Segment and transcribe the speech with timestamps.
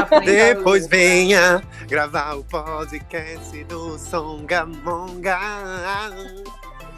[0.00, 5.38] Aprenda a Depois venha gravar o podcast do Songamonga.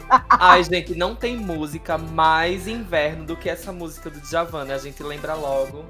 [0.29, 4.73] Ai, gente, não tem música mais inverno do que essa música do Djavan, né?
[4.73, 5.85] A gente lembra logo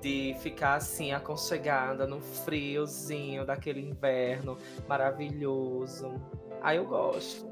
[0.00, 6.14] de ficar assim, aconchegada no friozinho daquele inverno maravilhoso.
[6.62, 7.46] Ai, eu gosto.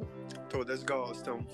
[0.49, 1.45] Todas gostam.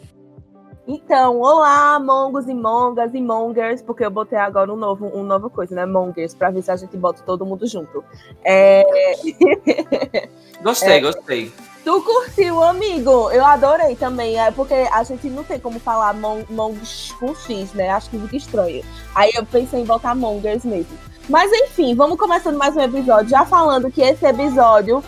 [0.88, 5.48] Então, olá, mongos e mongas e mongers, porque eu botei agora um novo, um nova
[5.48, 5.86] coisa, né?
[5.86, 8.02] Mongers, pra ver se a gente bota todo mundo junto.
[8.42, 8.84] É,
[10.62, 11.52] Gostei, gostei.
[11.84, 13.30] Tu curtiu, amigo?
[13.30, 17.72] Eu adorei também, é porque a gente não tem como falar mon- mongos com X,
[17.72, 17.88] né?
[17.90, 18.84] Acho que fica estranho.
[19.14, 20.98] Aí eu pensei em botar mongers mesmo.
[21.28, 25.02] Mas enfim, vamos começando mais um episódio, já falando que esse episódio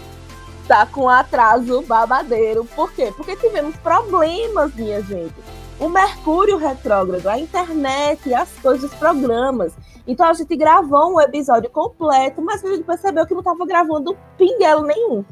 [0.69, 2.65] tá com atraso babadeiro.
[2.77, 3.13] Por quê?
[3.17, 5.35] Porque tivemos problemas, minha gente.
[5.81, 9.75] O Mercúrio retrógrado, a internet, as coisas, os programas.
[10.07, 14.17] Então a gente gravou um episódio completo, mas a gente percebeu que não tava gravando
[14.37, 15.25] pinguelo nenhum.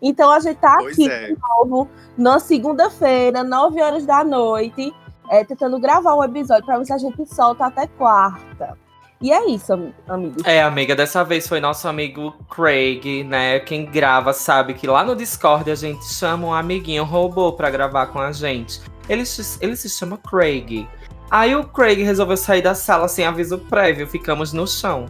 [0.00, 1.28] Então a gente tá Pois aqui é.
[1.28, 4.94] de novo na segunda-feira, 9 horas da noite,
[5.30, 8.78] é, tentando gravar um episódio para ver se a gente solta até quarta.
[9.20, 10.44] E é isso, am- amigos.
[10.44, 13.58] É, amiga, dessa vez foi nosso amigo Craig, né?
[13.60, 18.06] Quem grava sabe que lá no Discord a gente chama um amiguinho robô pra gravar
[18.06, 18.80] com a gente.
[19.08, 20.86] Ele, se- ele se chama Craig.
[21.30, 25.06] Aí o Craig resolveu sair da sala sem aviso prévio, ficamos no chão.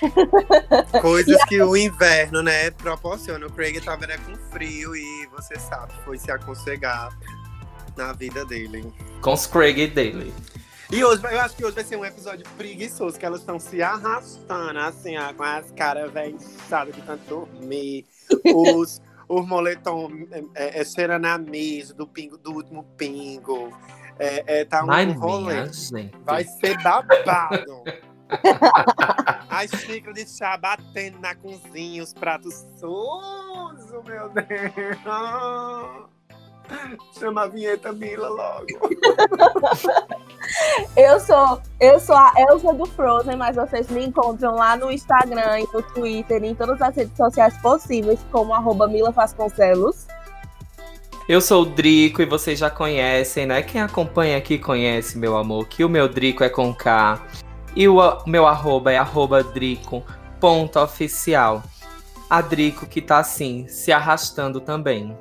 [1.00, 3.46] Coisas que o inverno, né, proporciona.
[3.46, 7.10] O Craig tava né, com frio e você sabe, foi se aconchegar
[7.96, 8.90] na vida dele.
[9.20, 10.32] Com os Craig dele.
[10.90, 13.82] E hoje, eu acho que hoje vai ser um episódio preguiçoso, que elas estão se
[13.82, 18.06] arrastando, assim, ó, com as caras velhas inchadas de tanto dormir.
[18.54, 20.10] Os, os moletom
[20.54, 23.70] é, é, cheirando a mesa do, pingo, do último pingo.
[24.18, 25.66] É, é, tá um Ai, rolê.
[26.24, 27.84] Vai ser babado.
[29.48, 36.17] As xícaras de chá batendo na cozinha, os pratos sujos, meu Deus.
[37.18, 38.66] Chama a vinheta Mila logo.
[40.96, 45.60] Eu sou, eu sou a Elsa do Frozen, mas vocês me encontram lá no Instagram
[45.60, 50.06] e no Twitter e em todas as redes sociais possíveis, como arroba Mila Vasconcelos.
[51.28, 53.60] Eu sou o Drico e vocês já conhecem, né?
[53.62, 57.20] Quem acompanha aqui conhece, meu amor, que o meu Drico é com K.
[57.76, 61.62] E o meu arroba é arroba drico.oficial.
[62.30, 65.14] A Drico que tá assim, se arrastando também.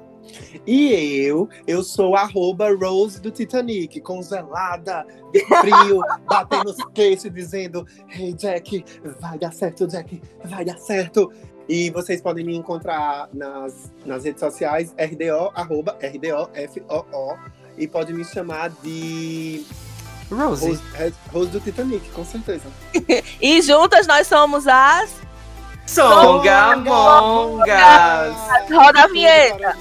[0.66, 7.86] E eu, eu sou arroba Rose do Titanic, congelada, de frio, batendo os queixos, dizendo
[8.10, 8.84] Hey Jack,
[9.20, 11.32] vai dar certo, Jack, vai dar certo.
[11.70, 17.38] E vocês podem me encontrar nas, nas redes sociais, RDO, arroba RDOFOO.
[17.78, 19.66] E pode me chamar de
[20.32, 20.68] Rose.
[20.68, 22.66] Rose, é, Rose do Titanic, com certeza.
[23.42, 25.28] E juntas nós somos as.
[25.86, 26.86] Songamongas!
[28.70, 29.78] Roda a vinheta!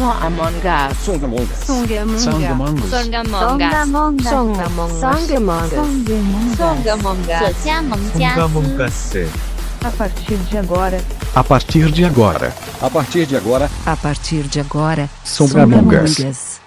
[0.00, 0.96] Songamongas.
[0.96, 1.58] Songamongas.
[1.58, 2.22] Songamongas.
[2.22, 2.90] Songamongas.
[2.90, 4.28] Songamongas.
[4.30, 5.70] Songamongas.
[6.56, 7.56] Songamongas.
[8.16, 9.12] Songamongas.
[9.84, 11.04] A partir de agora.
[11.34, 12.54] A partir de agora.
[12.80, 13.70] A partir de agora.
[13.84, 15.10] A partir de agora.
[15.22, 16.62] Songamongas.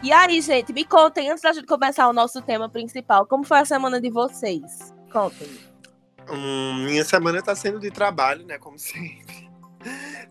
[0.00, 3.58] E aí, gente, me contem, antes da gente começar o nosso tema principal, como foi
[3.58, 4.94] a semana de vocês?
[5.12, 5.48] Contem.
[6.30, 8.58] Hum, minha semana tá sendo de trabalho, né?
[8.58, 9.51] Como sempre.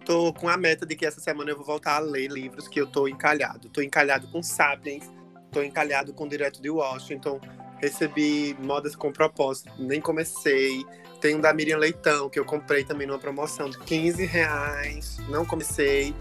[0.06, 2.80] Tô com a meta de que essa semana eu vou voltar a ler livros que
[2.80, 3.70] eu tô encalhado.
[3.70, 5.10] Tô encalhado com Sapiens,
[5.52, 7.40] tô encalhado com Direto de Washington,
[7.80, 10.86] recebi Modas com Propósito, nem comecei.
[11.20, 15.46] Tem um da Miriam Leitão, que eu comprei também numa promoção de 15 reais, não
[15.46, 16.16] comecei.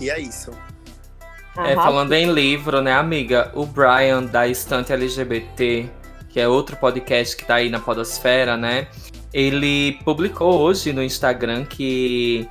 [0.00, 0.52] E é isso.
[1.56, 3.50] É, falando em livro, né, amiga?
[3.54, 5.90] O Brian da Estante LGBT,
[6.28, 8.86] que é outro podcast que tá aí na Podosfera, né?
[9.32, 12.48] Ele publicou hoje no Instagram que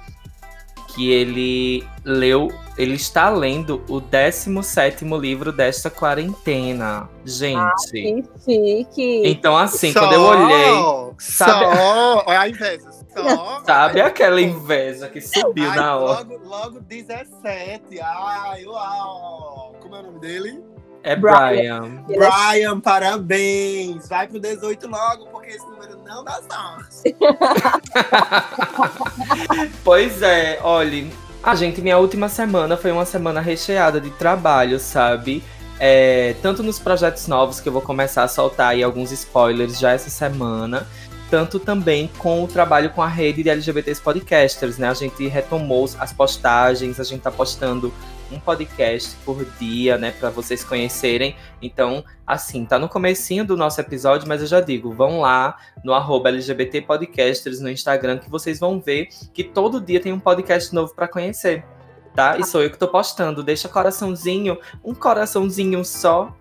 [0.97, 7.07] que ele leu, ele está lendo o 17 livro desta quarentena.
[7.23, 7.55] Gente.
[7.55, 9.21] Ah, que chique.
[9.23, 11.13] Então, assim, quando eu olhei.
[11.19, 12.91] Sabe, Só, olha a inveja.
[12.91, 16.19] Só, sabe aquela inveja que subiu Ai, na hora?
[16.19, 17.99] Logo, logo 17.
[18.01, 19.75] Ai, uau.
[19.79, 20.63] Como é o nome dele?
[21.03, 22.03] É Brian.
[22.05, 22.05] Brian.
[22.09, 24.09] É Brian, parabéns.
[24.09, 25.65] Vai pro 18 logo, porque esse
[26.07, 27.15] não dá sorte.
[29.83, 31.11] Pois é, olhe,
[31.41, 35.43] a gente, minha última semana foi uma semana recheada de trabalho, sabe?
[35.79, 39.91] É, tanto nos projetos novos que eu vou começar a soltar aí alguns spoilers já
[39.91, 40.87] essa semana,
[41.29, 44.89] tanto também com o trabalho com a rede de LGBTs podcasters, né?
[44.89, 47.93] A gente retomou as postagens, a gente tá postando
[48.31, 51.35] um podcast por dia, né, para vocês conhecerem.
[51.61, 55.93] Então, assim, tá no comecinho do nosso episódio, mas eu já digo, vão lá no
[55.93, 60.73] arroba LGBT Podcasters no Instagram que vocês vão ver que todo dia tem um podcast
[60.73, 61.65] novo para conhecer.
[62.13, 62.37] Tá?
[62.37, 63.43] E sou eu que tô postando.
[63.43, 66.35] Deixa coraçãozinho, um coraçãozinho só.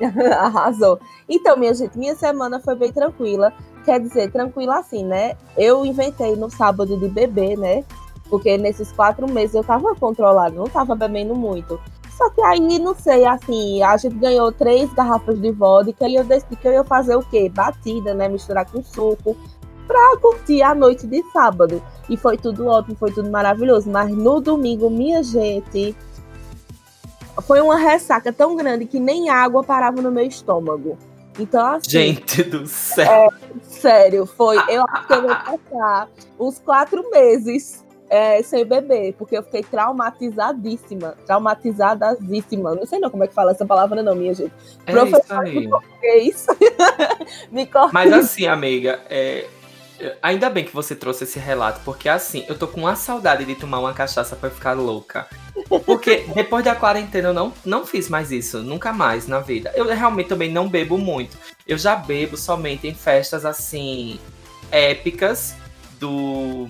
[0.38, 0.98] Arrasou.
[1.28, 3.52] Então, minha gente, minha semana foi bem tranquila.
[3.84, 5.36] Quer dizer, tranquila assim, né?
[5.56, 7.84] Eu inventei no sábado de beber, né?
[8.32, 11.78] Porque nesses quatro meses eu tava controlada, não tava bebendo muito.
[12.16, 16.24] Só que aí, não sei, assim, a gente ganhou três garrafas de vodka e eu
[16.24, 17.50] decidi que eu ia fazer o quê?
[17.50, 18.30] Batida, né?
[18.30, 19.36] Misturar com suco
[19.86, 21.82] pra curtir a noite de sábado.
[22.08, 23.90] E foi tudo ótimo, foi tudo maravilhoso.
[23.90, 25.94] Mas no domingo, minha gente,
[27.46, 30.96] foi uma ressaca tão grande que nem água parava no meu estômago.
[31.38, 33.30] Então, assim, Gente do céu.
[33.62, 34.56] sério, foi.
[34.70, 36.08] Eu acho que eu vou passar
[36.40, 41.16] uns quatro meses é, sem beber, porque eu fiquei traumatizadíssima.
[41.24, 42.74] Traumatizadíssima.
[42.74, 44.52] Não sei não como é que fala essa palavra, não, minha gente.
[44.86, 46.46] É Professor de português.
[47.50, 47.90] Me corta.
[47.94, 49.46] Mas assim, amiga, é,
[50.22, 53.54] ainda bem que você trouxe esse relato, porque assim, eu tô com uma saudade de
[53.54, 55.26] tomar uma cachaça pra ficar louca.
[55.86, 59.72] Porque depois da quarentena eu não, não fiz mais isso, nunca mais na vida.
[59.74, 61.38] Eu realmente também não bebo muito.
[61.66, 64.20] Eu já bebo somente em festas assim,
[64.70, 65.54] épicas
[65.98, 66.68] do.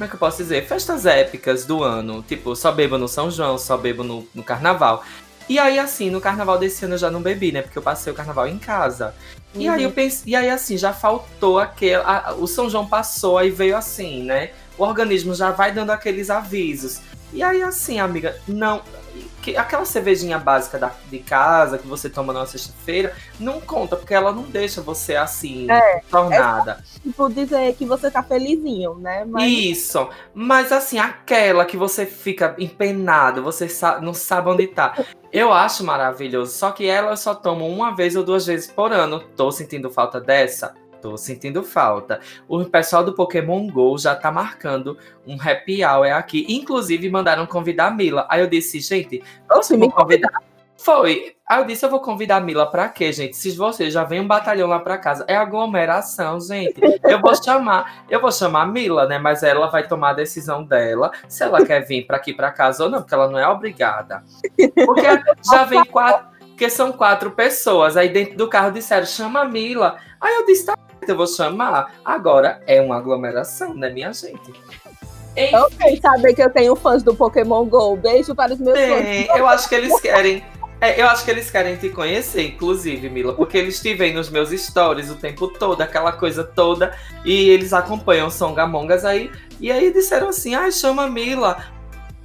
[0.00, 0.66] Como é que eu posso dizer?
[0.66, 2.24] Festas épicas do ano.
[2.26, 5.04] Tipo, só bebo no São João, só bebo no, no carnaval.
[5.46, 7.60] E aí, assim, no carnaval desse ano eu já não bebi, né?
[7.60, 9.14] Porque eu passei o carnaval em casa.
[9.54, 11.96] E aí eu pensei, e aí assim, já faltou aquele.
[11.96, 14.52] a- o São João passou, aí veio assim, né?
[14.78, 17.02] O organismo já vai dando aqueles avisos.
[17.30, 18.80] E aí, assim, amiga, não.
[19.42, 24.14] Que- aquela cervejinha básica da, de casa que você toma na sexta-feira, não conta, porque
[24.14, 26.82] ela não deixa você assim, É, tornada.
[27.02, 29.24] Tipo, dizer que você tá felizinho, né?
[29.24, 30.08] Mas Isso.
[30.34, 33.66] Mas assim, aquela que você fica empenado, você
[34.02, 34.94] não sabe onde tá.
[35.32, 36.52] Eu acho maravilhoso.
[36.52, 39.20] Só que ela eu só tomo uma vez ou duas vezes por ano.
[39.36, 40.74] Tô sentindo falta dessa?
[41.00, 42.20] Tô sentindo falta.
[42.48, 46.46] O pessoal do Pokémon GO já tá marcando um happy hour aqui.
[46.48, 48.26] Inclusive, mandaram convidar a Mila.
[48.28, 50.30] Aí eu disse, gente, eu me convidar.
[50.76, 51.36] Foi.
[51.46, 53.36] Aí eu disse, eu vou convidar a Mila pra quê, gente?
[53.36, 56.80] Se você já vem um batalhão lá pra casa, é aglomeração, gente.
[57.02, 59.18] Eu vou chamar, eu vou chamar a Mila, né?
[59.18, 62.84] Mas ela vai tomar a decisão dela, se ela quer vir pra aqui pra casa
[62.84, 64.24] ou não, porque ela não é obrigada.
[64.86, 65.06] Porque
[65.52, 67.96] já vem quatro, porque são quatro pessoas.
[67.96, 69.98] Aí dentro do carro disseram, chama a Mila.
[70.18, 71.94] Aí eu disse, tá, eu vou chamar.
[72.04, 74.50] Agora é uma aglomeração, né, minha gente?
[75.36, 77.96] Enfim, eu sei saber que eu tenho fãs do Pokémon GO.
[77.96, 79.28] Beijo para os meus fãs.
[79.36, 80.44] eu acho que eles querem.
[80.80, 84.28] é, eu acho que eles querem te conhecer, inclusive, Mila, porque eles te veem nos
[84.28, 89.30] meus stories o tempo todo, aquela coisa toda, e eles acompanham Songamongas aí,
[89.60, 91.64] e aí disseram assim: ai, chama a Mila.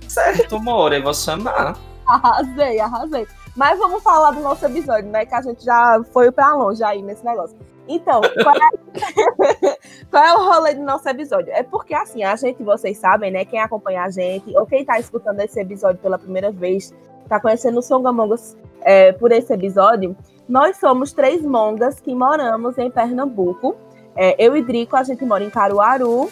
[0.08, 1.78] Certo, amor, eu vou chamar.
[2.08, 3.28] Arrasei, arrasei.
[3.56, 5.26] Mas vamos falar do nosso episódio, né?
[5.26, 7.56] Que a gente já foi pra longe aí nesse negócio.
[7.88, 9.78] Então, qual é,
[10.12, 11.54] qual é o rolê do nosso episódio?
[11.54, 13.46] É porque, assim, a gente, vocês sabem, né?
[13.46, 16.94] Quem acompanha a gente, ou quem tá escutando esse episódio pela primeira vez,
[17.30, 20.16] tá conhecendo o Songamongas é, por esse episódio,
[20.50, 23.76] nós somos três mongas que moramos em Pernambuco.
[24.16, 26.30] É, eu e Drico, a gente mora em Caruaru.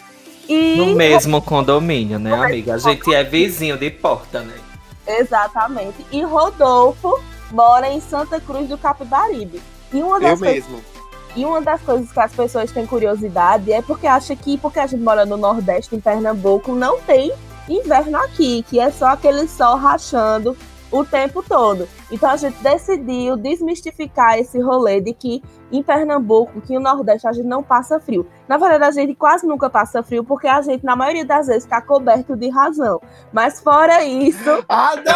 [0.48, 2.74] E No mesmo condomínio, né, amiga?
[2.74, 4.63] A gente é vizinho de porta, né?
[5.06, 6.04] Exatamente.
[6.10, 7.20] E Rodolfo
[7.50, 9.62] mora em Santa Cruz do Capibaribe.
[9.92, 10.94] E uma Eu das coisas mesmo.
[11.36, 14.86] E uma das coisas que as pessoas têm curiosidade é porque acha que, porque a
[14.86, 17.32] gente mora no Nordeste, em Pernambuco, não tem
[17.68, 20.56] inverno aqui, que é só aquele sol rachando
[20.92, 21.88] o tempo todo.
[22.10, 25.42] Então a gente decidiu desmistificar esse rolê de que
[25.72, 28.26] em Pernambuco, que o Nordeste, a gente não passa frio.
[28.46, 31.64] Na verdade, a gente quase nunca passa frio, porque a gente, na maioria das vezes,
[31.64, 33.00] está coberto de razão.
[33.32, 34.64] Mas fora isso.
[34.68, 35.14] Adoro!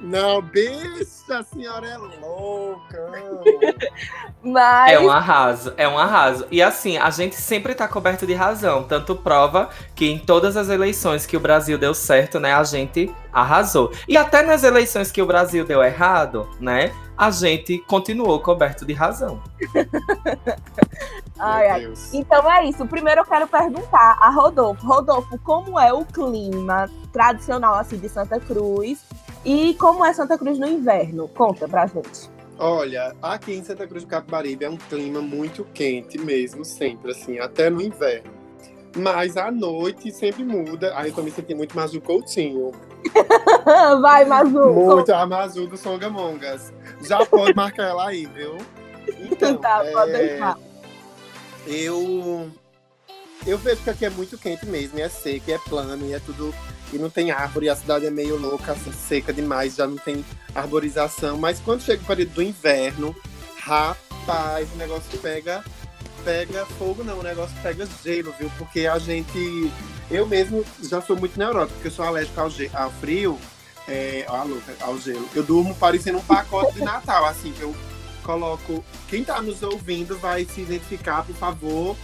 [0.00, 3.10] Não, bicha, a senhora é louca.
[4.42, 4.92] Mas...
[4.92, 6.46] É um arraso, é um arraso.
[6.50, 8.82] E assim, a gente sempre tá coberto de razão.
[8.84, 13.14] Tanto prova que em todas as eleições que o Brasil deu certo, né, a gente
[13.32, 13.92] arrasou.
[14.08, 18.92] E até nas eleições que o Brasil deu errado, né, a gente continuou coberto de
[18.92, 19.42] razão.
[21.38, 21.94] Ai, ai.
[22.12, 22.86] Então é isso.
[22.86, 24.86] Primeiro eu quero perguntar a Rodolfo.
[24.86, 29.02] Rodolfo, como é o clima tradicional assim de Santa Cruz?
[29.42, 31.28] E como é Santa Cruz no inverno?
[31.28, 32.30] Conta pra gente.
[32.58, 37.38] Olha, aqui em Santa Cruz do Capibaribe é um clima muito quente mesmo, sempre, assim,
[37.38, 38.30] até no inverno.
[38.94, 40.92] Mas à noite sempre muda.
[40.94, 42.72] Aí eu tô me sentindo muito mais do Coutinho.
[44.00, 44.72] Vai, Mazu.
[44.72, 46.72] Muito a Mazu do Songamongas.
[47.02, 48.56] Já pode marcar ela aí, viu?
[49.18, 50.58] Então, Tá, pode é, deixar.
[51.66, 52.50] eu
[53.46, 56.12] eu vejo que aqui é muito quente mesmo, e é seco, e é plano, e
[56.12, 56.54] é tudo.
[56.92, 59.96] E não tem árvore, e a cidade é meio louca, assim, seca demais, já não
[59.96, 60.24] tem
[60.54, 61.38] arborização.
[61.38, 63.14] Mas quando chega o período do inverno,
[63.60, 65.64] rapaz, o negócio pega.
[66.24, 68.50] Pega fogo, não, o negócio pega gelo, viu?
[68.58, 69.72] Porque a gente.
[70.10, 72.50] Eu mesmo já sou muito neurótico, porque eu sou alérgico ao,
[72.82, 73.38] ao frio,
[73.88, 74.46] é, ao,
[74.80, 75.28] ao gelo.
[75.34, 77.74] Eu durmo parecendo um pacote de Natal, assim, que eu
[78.22, 78.84] coloco.
[79.08, 81.96] Quem tá nos ouvindo vai se identificar, por favor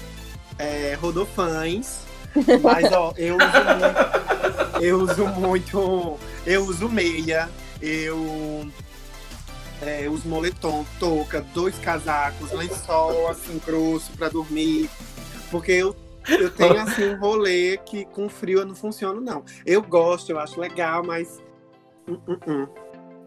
[0.58, 2.00] é, Rodofãs.
[2.62, 4.82] Mas, ó, eu uso muito.
[4.82, 6.18] Eu uso muito.
[6.44, 7.48] Eu uso meia.
[7.80, 8.70] Eu.
[9.82, 14.88] É, uso moletom, touca, dois casacos, lençol, assim, grosso pra dormir.
[15.50, 15.94] Porque eu,
[16.28, 19.44] eu tenho, assim, um rolê que com frio eu não funciono, não.
[19.64, 21.42] Eu gosto, eu acho legal, mas.
[22.08, 22.66] hum, hum, hum.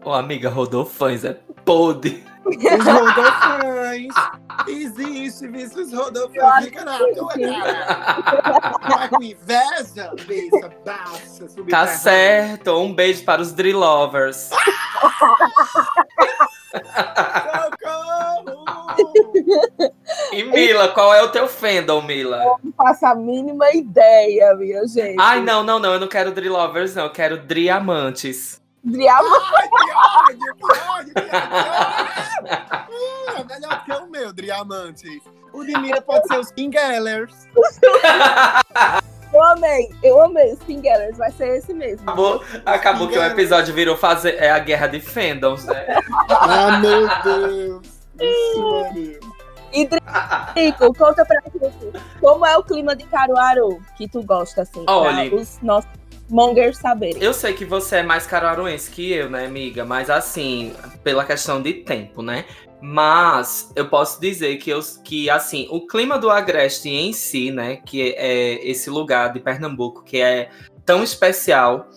[0.02, 2.24] Ô, amiga, Rodolfãs é podre.
[2.46, 4.14] Os Rodofãs!
[4.66, 8.74] Existe, visto os Rodofãs, fica na tua cara!
[8.80, 11.86] Tá com inveja, bicha baixa, Tá subterrânea.
[11.98, 12.78] certo.
[12.78, 14.48] Um beijo para os Drill Lovers.
[20.32, 22.38] E Mila, qual é o teu fandom, Mila?
[22.62, 25.16] Não faço a mínima ideia, minha gente.
[25.18, 25.94] Ai, não, não, não.
[25.94, 27.04] Eu não quero Drill Lovers, não.
[27.04, 28.60] Eu quero Driamantes.
[28.82, 32.90] Diabo, Ai, que ódio, que ódio, que ódio!
[32.90, 35.20] Hum, é melhor que o meu, Diamantes.
[35.52, 37.46] O de Mira pode ser os Kingellers.
[39.32, 39.90] eu amei.
[40.02, 40.52] Eu amei.
[40.54, 42.02] Os Fingerers vai ser esse mesmo.
[42.02, 45.86] Acabou, acabou que o episódio virou fazer, é a guerra de fandoms, né?
[46.30, 47.99] Ah, meu Deus!
[49.72, 51.92] E Drico, conta pra gente.
[52.20, 54.84] Como é o clima de Caruaru que tu gosta, assim?
[54.84, 55.34] pra Olha.
[55.34, 55.90] os nossos
[56.28, 57.22] mongers saberem.
[57.22, 59.84] Eu sei que você é mais caruaruense que eu, né, amiga?
[59.84, 60.72] Mas assim,
[61.02, 62.44] pela questão de tempo, né?
[62.82, 67.76] Mas eu posso dizer que, eu, que assim, o clima do Agreste em si, né?
[67.76, 70.50] Que é esse lugar de Pernambuco que é
[70.84, 71.88] tão especial.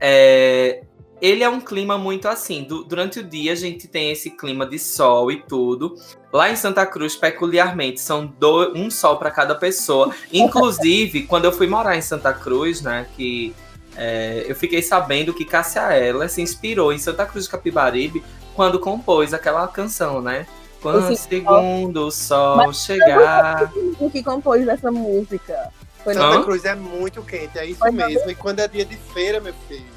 [0.00, 0.82] é,
[1.20, 2.62] ele é um clima muito assim.
[2.64, 5.94] du- durante o dia a gente tem esse clima de sol e tudo.
[6.32, 8.32] Lá em Santa Cruz, peculiarmente, são
[8.74, 10.14] um sol para cada pessoa.
[10.32, 13.06] Inclusive, quando eu fui morar em Santa Cruz, né?
[13.16, 13.54] Que
[13.96, 18.22] é, eu fiquei sabendo que Cássia Eller se inspirou em Santa Cruz de Capibaribe
[18.54, 20.46] quando compôs aquela canção, né?
[20.82, 23.72] Quando Esse segundo o sol Mas- chegar.
[23.98, 25.70] O que compôs essa música?
[26.04, 26.14] Foi?
[26.14, 28.30] Santa Cruz é muito quente, é isso Foi mesmo.
[28.30, 29.95] E quando é dia de feira, meu filho.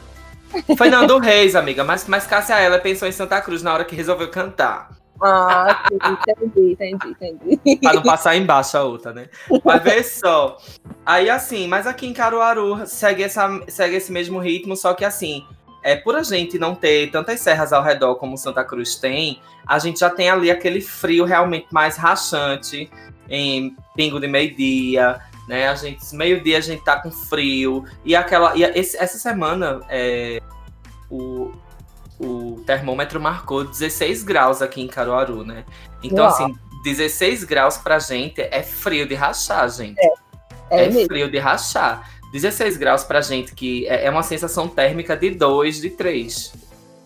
[0.77, 3.95] Foi Nando Reis, amiga, mas, mas Cássia Eller pensou em Santa Cruz na hora que
[3.95, 4.89] resolveu cantar.
[5.21, 7.77] Ah, entendi, entendi, entendi.
[7.81, 9.27] Pra não passar embaixo a outra, né?
[9.65, 10.57] Mas vê só.
[11.05, 15.45] Aí assim, mas aqui em Caruaru segue, essa, segue esse mesmo ritmo, só que assim,
[15.83, 19.77] é por a gente não ter tantas serras ao redor como Santa Cruz tem, a
[19.77, 22.89] gente já tem ali aquele frio realmente mais rachante
[23.29, 25.67] em pingo de meio-dia, né?
[25.67, 27.83] A gente, meio-dia a gente tá com frio.
[28.05, 28.55] E aquela.
[28.55, 30.39] E esse- essa semana é,
[31.09, 31.51] o,
[32.19, 35.65] o termômetro marcou 16 graus aqui em Caruaru, né?
[36.03, 36.33] Então, Uau.
[36.33, 39.99] assim, 16 graus pra gente é frio de rachar, gente.
[40.69, 41.07] É, É, mesmo.
[41.07, 42.09] frio de rachar.
[42.31, 46.53] 16 graus pra gente, que é é uma sensação térmica de 2, de 3.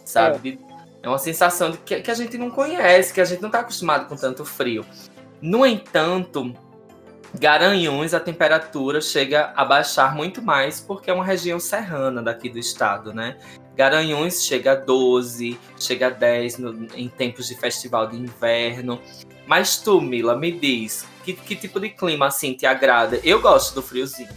[0.06, 0.38] Sabe?
[0.52, 0.60] De-
[1.02, 1.08] É.
[1.08, 4.08] uma sensação de que, que a gente não conhece, que a gente não tá acostumado
[4.08, 4.86] com tanto frio.
[5.42, 6.54] No entanto,
[7.40, 12.60] Garanhuns, a temperatura chega a baixar muito mais, porque é uma região serrana daqui do
[12.60, 13.38] estado, né?
[13.75, 19.02] Garanhuns chega a 12, chega a 10 no, em tempos de festival de inverno.
[19.48, 23.20] Mas tu, Mila, me diz, que, que tipo de clima assim te agrada?
[23.24, 24.30] Eu gosto do friozinho.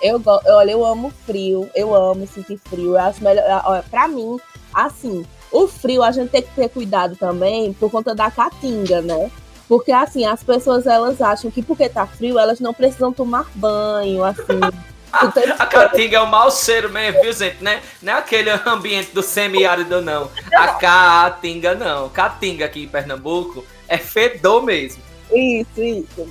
[0.00, 2.92] Eu, olha, eu amo frio, eu amo sentir frio.
[2.92, 3.82] Eu acho melhor.
[3.90, 4.38] Pra mim,
[4.72, 9.30] assim, o frio a gente tem que ter cuidado também por conta da caatinga, né?
[9.68, 14.22] Porque assim, as pessoas elas acham que porque tá frio, elas não precisam tomar banho,
[14.24, 14.42] assim.
[15.22, 17.62] o tempo A caatinga é o mau cheiro mesmo, viu, gente?
[17.62, 17.82] Né?
[18.00, 20.30] Não é aquele ambiente do semiárido, não.
[20.54, 22.08] A caatinga, não.
[22.08, 25.02] Caatinga aqui em Pernambuco é fedor mesmo.
[25.32, 26.28] Isso, isso.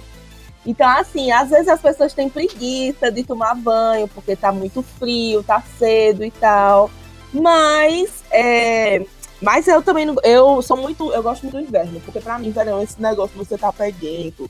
[0.65, 5.44] Então, assim, às vezes as pessoas têm preguiça de tomar banho, porque tá muito frio,
[5.44, 6.89] tá cedo e tal.
[7.32, 9.06] Mas, é,
[9.42, 12.51] mas eu também não, eu sou muito, eu gosto muito do inverno, porque pra mim,
[12.51, 14.50] verão, esse negócio de você tá perdendo,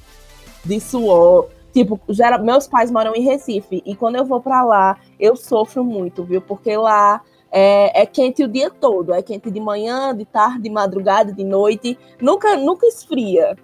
[0.63, 1.47] de suor.
[1.73, 5.83] Tipo, gera, meus pais moram em Recife, e quando eu vou pra lá, eu sofro
[5.83, 6.39] muito, viu?
[6.41, 9.13] Porque lá é, é quente o dia todo.
[9.13, 11.97] É quente de manhã, de tarde, de madrugada, de noite.
[12.21, 13.55] Nunca, nunca esfria.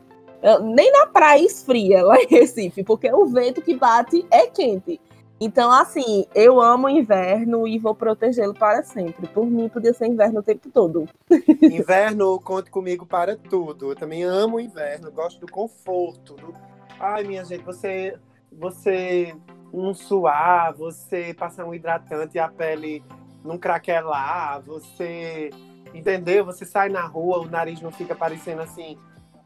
[0.41, 4.99] Eu- nem na praia esfria lá em Recife, porque o vento que bate é quente.
[5.43, 9.27] Então, assim, eu amo o inverno e vou protegê-lo para sempre.
[9.27, 11.09] Por mim, podia ser inverno o tempo todo.
[11.63, 13.89] Inverno, conte comigo para tudo.
[13.89, 16.35] Eu também amo inverno, gosto do conforto.
[16.35, 16.53] do-
[16.99, 18.19] Ai, minha gente, você,
[18.51, 19.35] você
[19.73, 23.03] não suar, você passar um hidratante e a pele
[23.43, 25.49] não craquelar, você.
[25.91, 26.45] Entendeu?
[26.45, 28.95] Você sai na rua, o nariz não fica parecendo assim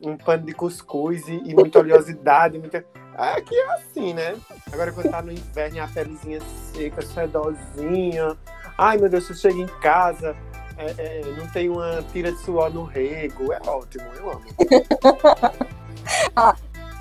[0.01, 2.59] um pano de cuscuz e, e muita oleosidade.
[2.59, 2.83] Muita...
[3.15, 4.35] Aqui é assim, né?
[4.71, 6.39] Agora quando tá no inverno a pelezinha
[6.73, 8.35] seca, sedosinha.
[8.77, 10.35] Ai, meu Deus, você chega em casa,
[10.77, 13.53] é, é, não tem uma tira de suor no rego.
[13.53, 14.41] É ótimo, eu amo.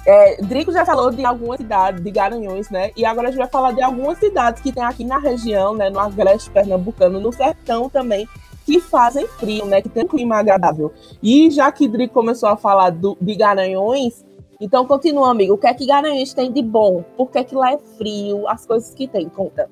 [0.07, 2.91] É, Drico já falou de algumas cidades, de Garanhuns, né?
[2.95, 5.89] E agora a gente vai falar de algumas cidades que tem aqui na região, né?
[5.89, 8.29] No agreste pernambucano, no sertão também,
[8.67, 9.81] que fazem frio, né?
[9.81, 10.93] Que tem um clima agradável.
[11.23, 14.23] E já que Drico começou a falar do, de Garanhuns,
[14.61, 15.55] então continua, amigo.
[15.55, 17.03] O que é que Garanhuns tem de bom?
[17.17, 18.49] Por que, é que lá é frio?
[18.49, 19.69] As coisas que tem, conta.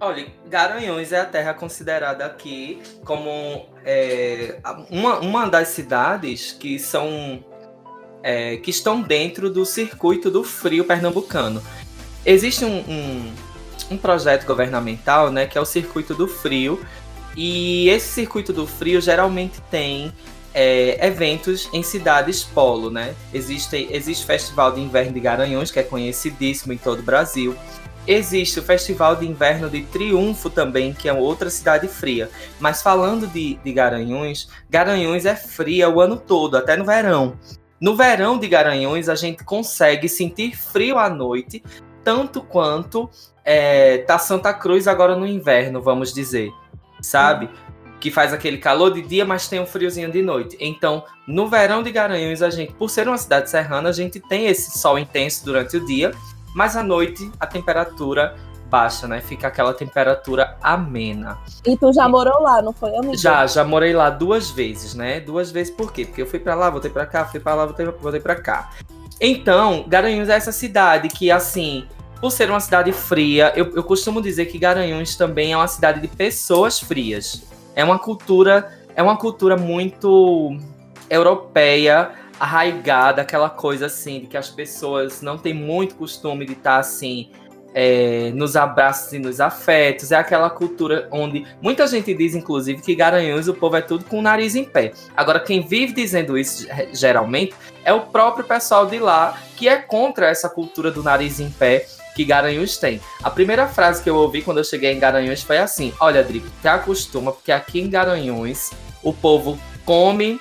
[0.00, 4.58] Olha, Garanhuns é a terra considerada aqui como é,
[4.90, 7.42] uma, uma das cidades que são
[8.22, 11.62] é, que estão dentro do circuito do frio pernambucano.
[12.24, 13.32] Existe um, um,
[13.92, 16.84] um projeto governamental, né, que é o circuito do frio,
[17.36, 20.12] e esse circuito do frio geralmente tem
[20.54, 23.14] é, eventos em cidades polo, né?
[23.34, 27.56] Existe, existe o Festival de Inverno de Garanhuns, que é conhecidíssimo em todo o Brasil.
[28.06, 32.30] Existe o Festival de Inverno de Triunfo também, que é outra cidade fria.
[32.60, 37.36] Mas falando de, de Garanhuns, Garanhuns é fria o ano todo, até no verão.
[37.80, 41.62] No verão de Garanhuns, a gente consegue sentir frio à noite,
[42.04, 43.10] tanto quanto
[43.44, 46.52] é, tá Santa Cruz agora no inverno, vamos dizer.
[47.00, 47.50] Sabe?
[48.04, 50.58] Que faz aquele calor de dia, mas tem um friozinho de noite.
[50.60, 54.44] Então, no verão de Garanhuns, a gente, por ser uma cidade serrana, a gente tem
[54.44, 56.12] esse sol intenso durante o dia,
[56.54, 58.36] mas à noite a temperatura
[58.68, 59.22] baixa, né?
[59.22, 61.38] Fica aquela temperatura amena.
[61.64, 63.16] E tu já morou lá, não foi, amigo?
[63.16, 65.18] Já, já morei lá duas vezes, né?
[65.18, 66.04] Duas vezes por quê?
[66.04, 68.72] Porque eu fui pra lá, voltei pra cá, fui pra lá, voltei, voltei pra cá.
[69.18, 71.86] Então, Garanhuns é essa cidade que, assim,
[72.20, 76.02] por ser uma cidade fria, eu, eu costumo dizer que Garanhuns também é uma cidade
[76.02, 77.53] de pessoas frias.
[77.74, 80.56] É uma cultura, é uma cultura muito
[81.10, 86.78] europeia, arraigada, aquela coisa assim, de que as pessoas não têm muito costume de estar
[86.78, 87.30] assim,
[87.74, 90.12] é, nos abraços e nos afetos.
[90.12, 94.20] É aquela cultura onde muita gente diz, inclusive, que Garanhuns o povo é tudo com
[94.20, 94.92] o nariz em pé.
[95.16, 100.28] Agora, quem vive dizendo isso geralmente é o próprio pessoal de lá que é contra
[100.28, 103.00] essa cultura do nariz em pé que Garanhuns tem.
[103.22, 106.48] A primeira frase que eu ouvi quando eu cheguei em Garanhuns foi assim: Olha, Drico,
[106.60, 108.70] te acostuma, porque aqui em Garanhuns
[109.02, 110.40] o povo come.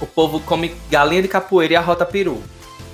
[0.00, 2.42] O povo come galinha de capoeira e arrota peru.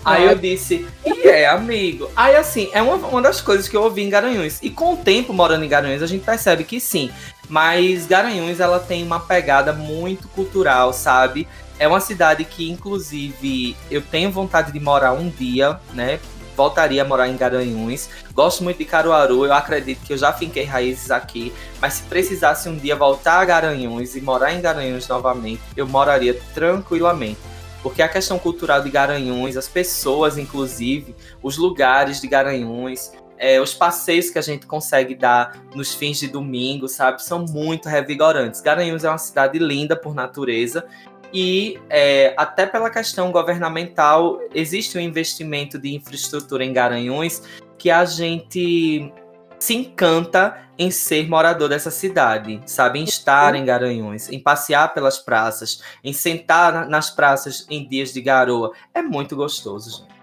[0.06, 2.08] Aí eu disse, e é, amigo.
[2.14, 4.60] Aí, assim, é uma, uma das coisas que eu ouvi em Garanhuns.
[4.62, 7.10] E com o tempo morando em Garanhuns, a gente percebe que sim.
[7.48, 11.48] Mas Garanhuns, ela tem uma pegada muito cultural, sabe?
[11.76, 16.20] É uma cidade que, inclusive, eu tenho vontade de morar um dia, né?
[16.56, 18.08] Voltaria a morar em Garanhuns.
[18.32, 21.52] Gosto muito de Caruaru, eu acredito que eu já finquei raízes aqui.
[21.80, 26.40] Mas se precisasse um dia voltar a Garanhuns e morar em Garanhuns novamente, eu moraria
[26.54, 27.38] tranquilamente
[27.82, 33.74] porque a questão cultural de Garanhuns, as pessoas, inclusive, os lugares de Garanhuns, é, os
[33.74, 38.60] passeios que a gente consegue dar nos fins de domingo, sabe, são muito revigorantes.
[38.60, 40.84] Garanhuns é uma cidade linda por natureza
[41.32, 47.42] e é, até pela questão governamental existe um investimento de infraestrutura em Garanhuns
[47.78, 49.12] que a gente
[49.58, 53.00] se encanta em ser morador dessa cidade, sabe?
[53.00, 58.12] Em estar em Garanhuns, em passear pelas praças, em sentar na- nas praças em dias
[58.12, 58.72] de garoa.
[58.94, 60.15] É muito gostoso, gente.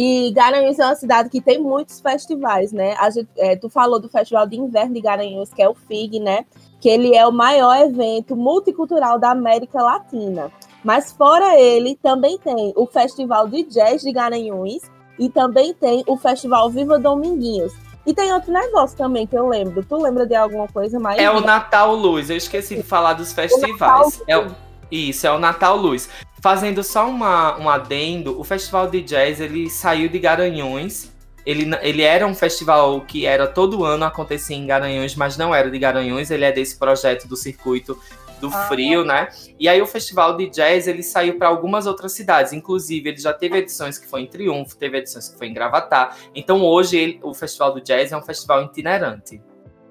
[0.00, 2.94] E Garanhuns é uma cidade que tem muitos festivais, né?
[3.00, 6.20] A gente, é, tu falou do Festival de Inverno de Garanhuns, que é o FIG,
[6.20, 6.44] né?
[6.80, 10.52] Que ele é o maior evento multicultural da América Latina.
[10.84, 14.82] Mas fora ele, também tem o Festival de Jazz de Garanhuns
[15.18, 17.72] e também tem o Festival Viva Dominguinhos.
[18.06, 19.84] E tem outro negócio também que eu lembro.
[19.84, 21.18] Tu lembra de alguma coisa mais?
[21.18, 24.22] É o Natal Luz, eu esqueci de falar dos festivais.
[24.28, 26.08] É o- isso, é o Natal Luz.
[26.40, 31.10] Fazendo só uma, um adendo, o Festival de Jazz ele saiu de Garanhuns.
[31.44, 35.70] Ele, ele era um festival que era todo ano acontecia em Garanhuns, mas não era
[35.70, 36.30] de Garanhuns.
[36.30, 37.98] Ele é desse projeto do circuito
[38.40, 38.68] do Ah.
[38.68, 39.28] frio, né?
[39.58, 42.52] E aí o Festival de Jazz ele saiu para algumas outras cidades.
[42.52, 46.14] Inclusive, ele já teve edições que foi em Triunfo, teve edições que foi em Gravatá.
[46.34, 49.40] Então hoje ele- o Festival do Jazz é um festival itinerante.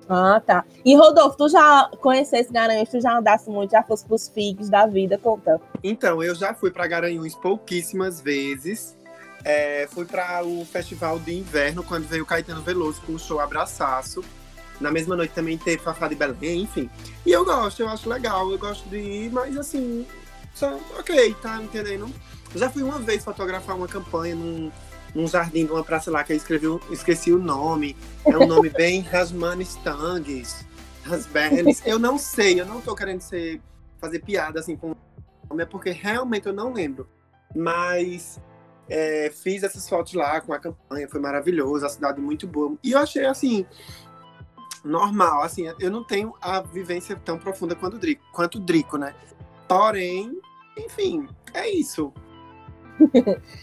[0.10, 0.63] Ah, tá.
[0.86, 4.86] E Rodolfo, tu já conhecesse Garanhuns, tu já andasse muito, já fosse pros FIGs da
[4.86, 5.60] vida, conta.
[5.84, 8.96] Então, eu já fui para Garanhuns pouquíssimas vezes.
[9.43, 14.24] É, fui para o festival de inverno, quando veio Caetano Veloso com o show Abraçaço.
[14.80, 16.89] Na mesma noite também teve Fafá de Belém, enfim.
[17.26, 20.06] E eu gosto, eu acho legal, eu gosto de ir, mas assim,
[20.54, 22.08] só, ok, tá entendendo?
[22.56, 24.72] Já fui uma vez fotografar uma campanha num,
[25.17, 27.97] num jardim de uma praça lá que eu escrevi, o- esqueci o nome.
[28.23, 30.63] É um nome bem Rasmanistangues,
[31.03, 31.82] Rasbernes.
[31.86, 33.60] Eu não sei, eu não tô querendo ser,
[33.99, 34.95] fazer piada assim com o
[35.49, 37.10] nome, é porque realmente eu não lembro.
[37.56, 38.39] Mas
[38.88, 42.77] é, fiz essas fotos lá com a campanha, foi maravilhoso, a cidade muito boa.
[42.84, 43.65] E eu achei assim,
[44.86, 48.97] normal, assim, eu não tenho a vivência tão profunda quanto o Drico, quanto o Drico
[48.97, 49.15] né?
[49.67, 50.39] Porém,
[50.77, 52.13] enfim, é isso.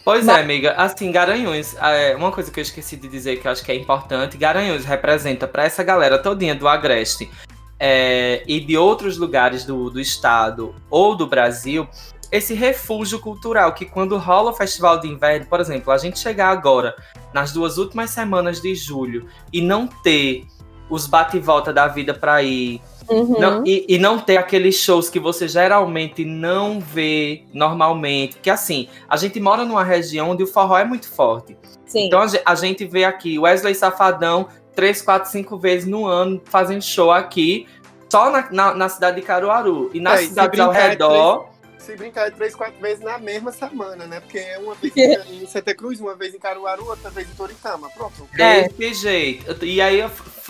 [0.05, 0.73] Pois Mas- é, amiga.
[0.73, 3.75] Assim, Garanhuns, é, uma coisa que eu esqueci de dizer que eu acho que é
[3.75, 7.31] importante, Garanhuns representa para essa galera todinha do Agreste
[7.79, 11.89] é, e de outros lugares do, do estado ou do Brasil,
[12.31, 16.49] esse refúgio cultural que quando rola o Festival de Inverno, por exemplo, a gente chegar
[16.49, 16.97] agora,
[17.33, 20.45] nas duas últimas semanas de julho, e não ter
[20.91, 23.39] os bate e volta da vida para ir, Uhum.
[23.39, 28.37] não, e, e não ter aqueles shows que você geralmente não vê normalmente.
[28.39, 31.57] Que assim, a gente mora numa região onde o forró é muito forte.
[31.87, 32.07] Sim.
[32.07, 36.41] Então a ge- a gente vê aqui Wesley Safadão três, quatro, cinco vezes no ano
[36.45, 37.67] fazendo show aqui,
[38.11, 39.91] só na, na, na cidade de Caruaru.
[39.95, 41.55] E nas É, ao é redor.
[41.79, 44.19] Se brincar é três, quatro vezes na mesma semana, né?
[44.21, 47.91] Porque é uma vez em Santa Cruz, uma vez em Caruaru, outra vez em Toritama.
[47.91, 48.27] Pronto.
[48.39, 48.69] É.
[48.69, 49.63] Desse jeito.
[49.65, 50.03] E aí,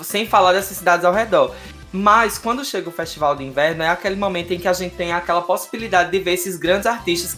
[0.04, 1.52] sem falar dessas cidades ao redor.
[1.96, 5.12] Mas quando chega o festival de inverno, é aquele momento em que a gente tem
[5.12, 7.36] aquela possibilidade de ver esses grandes artistas.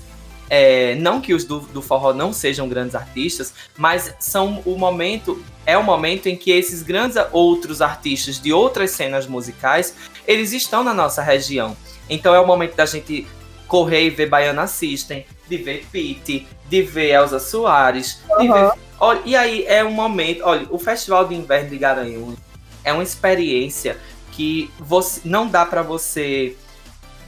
[0.48, 5.44] É, não que os do, do forró não sejam grandes artistas, mas são o momento.
[5.66, 9.94] É o momento em que esses grandes outros artistas de outras cenas musicais,
[10.26, 11.76] eles estão na nossa região.
[12.08, 13.26] Então é o momento da gente
[13.68, 18.70] correr e ver Baiana System, de ver Pete, de ver Elza Soares, de Aham.
[18.70, 20.40] ver Olha, e aí é um momento.
[20.44, 22.38] Olha, o Festival de Inverno de Garanhuns
[22.82, 23.98] é uma experiência
[24.36, 26.56] que você não dá pra você.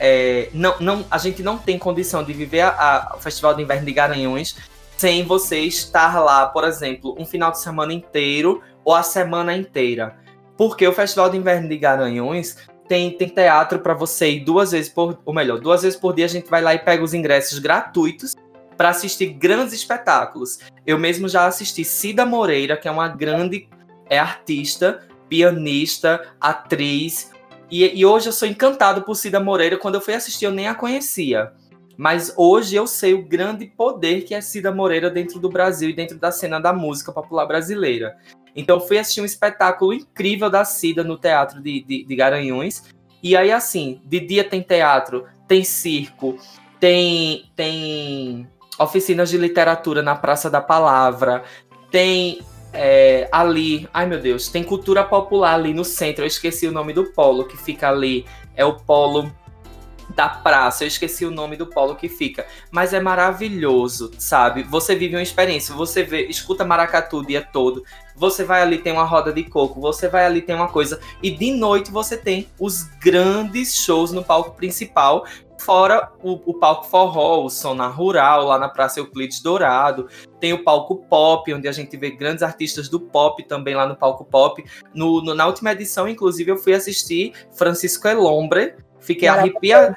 [0.00, 3.62] é, não, não, a gente não tem condição de viver a- a- o Festival de
[3.62, 4.54] Inverno de Garanhuns
[4.96, 10.16] sem você estar lá, por exemplo, um final de semana inteiro ou a semana inteira.
[10.56, 12.56] Porque o Festival de Inverno de Garanhuns
[12.88, 15.18] tem, tem teatro pra você ir duas vezes por.
[15.24, 18.34] Ou melhor, duas vezes por dia a gente vai lá e pega os ingressos gratuitos
[18.76, 20.60] para assistir grandes espetáculos.
[20.86, 23.68] Eu mesmo já assisti Cida Moreira, que é uma grande
[24.08, 27.30] é, artista, pianista, atriz.
[27.70, 29.76] E, e hoje eu sou encantado por Cida Moreira.
[29.76, 31.52] Quando eu fui assistir, eu nem a conhecia.
[31.96, 35.92] Mas hoje eu sei o grande poder que é Cida Moreira dentro do Brasil e
[35.92, 38.16] dentro da cena da música popular brasileira.
[38.54, 42.84] Então fui assistir um espetáculo incrível da Cida no Teatro de, de, de Garanhuns.
[43.22, 46.38] E aí, assim, de dia tem teatro, tem circo,
[46.78, 51.42] tem, tem oficinas de literatura na Praça da Palavra,
[51.90, 52.40] tem
[52.72, 56.24] é, ali, ai meu Deus, tem cultura popular ali no centro.
[56.24, 58.26] Eu esqueci o nome do polo que fica ali.
[58.54, 59.32] É o polo
[60.14, 60.84] da praça.
[60.84, 62.46] Eu esqueci o nome do polo que fica.
[62.70, 64.62] Mas é maravilhoso, sabe?
[64.64, 65.74] Você vive uma experiência.
[65.74, 67.84] Você vê, escuta maracatu o dia todo.
[68.18, 69.80] Você vai ali, tem uma roda de coco.
[69.80, 71.00] Você vai ali, tem uma coisa.
[71.22, 75.24] E de noite você tem os grandes shows no palco principal.
[75.60, 80.08] Fora o, o palco forró, o Sonar Rural, lá na Praça Euclides Dourado.
[80.40, 83.96] Tem o palco pop, onde a gente vê grandes artistas do pop também lá no
[83.96, 84.64] palco pop.
[84.94, 88.74] No, no- na última edição, inclusive, eu fui assistir Francisco Elombre.
[89.00, 89.96] Fiquei arrepiado.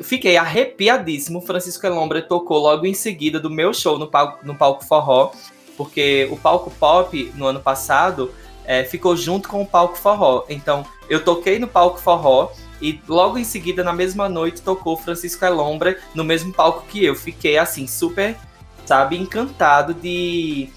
[0.00, 1.40] Fiquei arrepiadíssimo.
[1.40, 5.30] Francisco Elombre tocou logo em seguida do meu show no palco, no palco forró.
[5.76, 8.32] Porque o palco pop, no ano passado,
[8.64, 10.44] é, ficou junto com o palco forró.
[10.48, 15.44] Então, eu toquei no palco forró e logo em seguida, na mesma noite, tocou Francisco
[15.44, 17.14] Elombra no mesmo palco que eu.
[17.14, 18.36] Fiquei assim, super,
[18.84, 20.68] sabe, encantado de,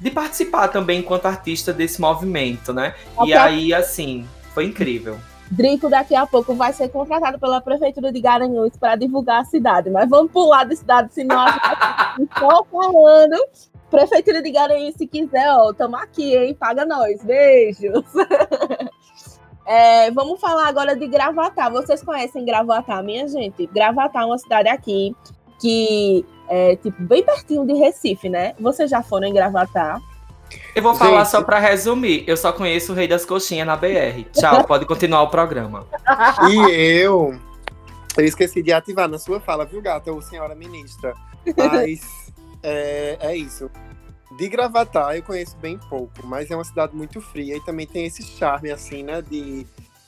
[0.00, 2.94] de participar também enquanto artista desse movimento, né?
[3.24, 5.18] E aí, assim, foi incrível.
[5.50, 9.90] Drico daqui a pouco vai ser contratado pela Prefeitura de Garanhuns para divulgar a cidade.
[9.90, 13.36] Mas vamos pular de cidade, senão a gente só falando.
[13.92, 16.56] Prefeitura de Garanhuns, se quiser, ó, tamo aqui, hein?
[16.58, 17.22] Paga nós.
[17.22, 18.04] Beijos.
[19.64, 21.70] É, vamos falar agora de Gravatá.
[21.70, 23.64] Vocês conhecem Gravatá, minha gente?
[23.68, 25.14] Gravatá é uma cidade aqui
[25.60, 28.54] que é, tipo, bem pertinho de Recife, né?
[28.58, 30.00] Vocês já foram em Gravatá?
[30.74, 31.30] Eu vou falar Gente.
[31.30, 32.24] só pra resumir.
[32.26, 34.24] Eu só conheço o Rei das Coxinhas na BR.
[34.32, 35.86] Tchau, pode continuar o programa.
[36.50, 37.38] E eu.
[38.16, 41.14] Eu esqueci de ativar na sua fala, viu, gata, ou senhora ministra?
[41.56, 42.00] Mas
[42.62, 43.70] é, é isso.
[44.38, 48.06] De Gravatar eu conheço bem pouco, mas é uma cidade muito fria e também tem
[48.06, 49.66] esse charme, assim, né, de,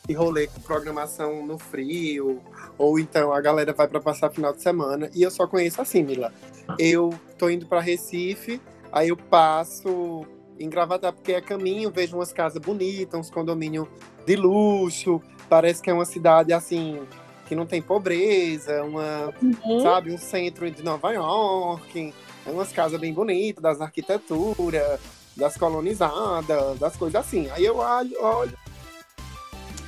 [0.08, 2.40] de rolê com programação no frio,
[2.78, 5.10] ou então a galera vai para passar final de semana.
[5.14, 6.32] E eu só conheço assim, Mila.
[6.78, 10.26] Eu tô indo para Recife, aí eu passo
[10.58, 13.86] em Gravatar porque é caminho, vejo umas casas bonitas, uns condomínios
[14.24, 17.02] de luxo, parece que é uma cidade assim
[17.46, 19.80] que não tem pobreza, uma, Uhum.
[19.82, 22.14] sabe, um centro de Nova York,
[22.46, 25.00] é umas casas bem bonitas, das arquiteturas,
[25.36, 27.50] das colonizadas, das coisas assim.
[27.50, 28.58] Aí eu olho, olho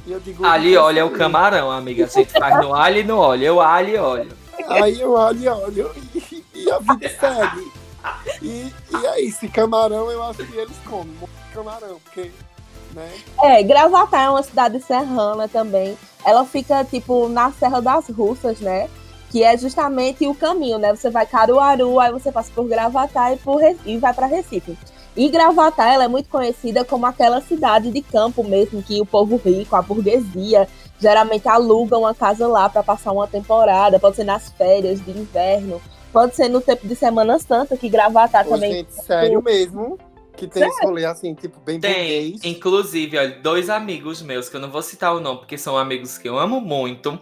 [0.06, 0.44] e eu digo.
[0.44, 2.04] Ali olha é o camarão, amiga.
[2.04, 3.44] A gente faz no alho e no óleo.
[3.44, 4.32] Eu alho e óleo.
[4.68, 7.72] Aí eu olho e olho e, e a vida segue.
[8.40, 12.30] E, e é isso, e camarão eu acho que eles comem muito camarão, porque,
[12.92, 13.10] né?
[13.42, 15.98] É, Gravatá é uma cidade serrana também.
[16.24, 18.88] Ela fica, tipo, na Serra das Russas, né?
[19.30, 20.94] Que é justamente o caminho, né?
[20.94, 24.76] Você vai Caruaru, aí você passa por Gravatá e, por e vai para Recife.
[25.16, 29.36] E Gravatá, ela é muito conhecida como aquela cidade de campo mesmo, que o povo
[29.36, 30.68] rico, a burguesia,
[31.00, 33.98] geralmente aluga uma casa lá para passar uma temporada.
[33.98, 35.80] Pode ser nas férias de inverno,
[36.12, 39.98] pode ser no tempo de Semana Santa, que Gravatá Ô, também gente, sério mesmo,
[40.36, 42.44] que tem esse rolê assim, tipo, bem Tem, burguês.
[42.44, 46.18] inclusive, olha, dois amigos meus, que eu não vou citar o nome, porque são amigos
[46.18, 47.18] que eu amo muito.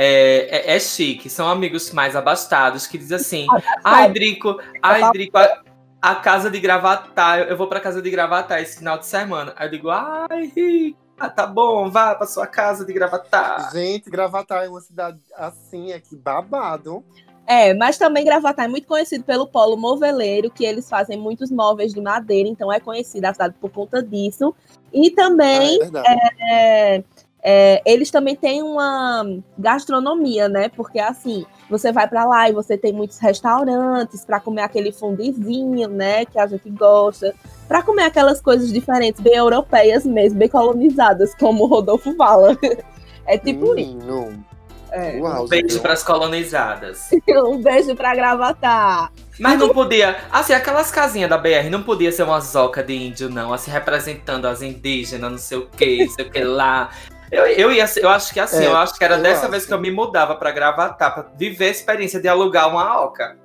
[0.00, 3.46] É, é, é chique, são amigos mais abastados, que dizem assim:
[3.82, 5.60] Ai, Drico, ai, Drico, a,
[6.00, 9.52] a casa de Gravatá, eu, eu vou pra casa de Gravatá esse final de semana.
[9.56, 13.70] Aí eu digo: Ai, Rica, tá bom, vá pra sua casa de Gravatá.
[13.72, 17.02] Gente, Gravatar é uma cidade assim, é que babado.
[17.44, 21.92] É, mas também Gravatá é muito conhecido pelo polo moveleiro, que eles fazem muitos móveis
[21.92, 24.54] de madeira, então é conhecida a cidade por conta disso.
[24.92, 26.06] E Ah, é também verdade.
[26.40, 27.04] é,
[27.42, 29.24] é, eles também têm uma
[29.56, 30.68] gastronomia, né?
[30.68, 35.88] Porque assim, você vai pra lá e você tem muitos restaurantes para comer aquele fundizinho,
[35.88, 36.24] né?
[36.24, 37.34] Que a gente gosta,
[37.66, 42.56] para comer aquelas coisas diferentes, bem europeias mesmo, bem colonizadas, como o Rodolfo fala.
[43.30, 43.94] É tipo isso.
[43.94, 44.42] Menino.
[44.90, 45.18] É.
[45.20, 45.82] Uau, Um beijo gente.
[45.82, 47.10] pras colonizadas.
[47.28, 49.12] Um beijo pra Gravatar.
[49.38, 50.16] Mas não podia.
[50.32, 53.52] Assim, aquelas casinhas da BR não podia ser uma zoca de índio, não.
[53.52, 56.90] Assim, representando as indígenas, não sei o que, não sei o que lá.
[57.30, 59.50] Eu, eu, ia, eu acho que assim, É, eu acho que era dessa acho.
[59.50, 63.38] vez que eu me mudava pra Gravatar, pra viver a experiência de alugar uma oca.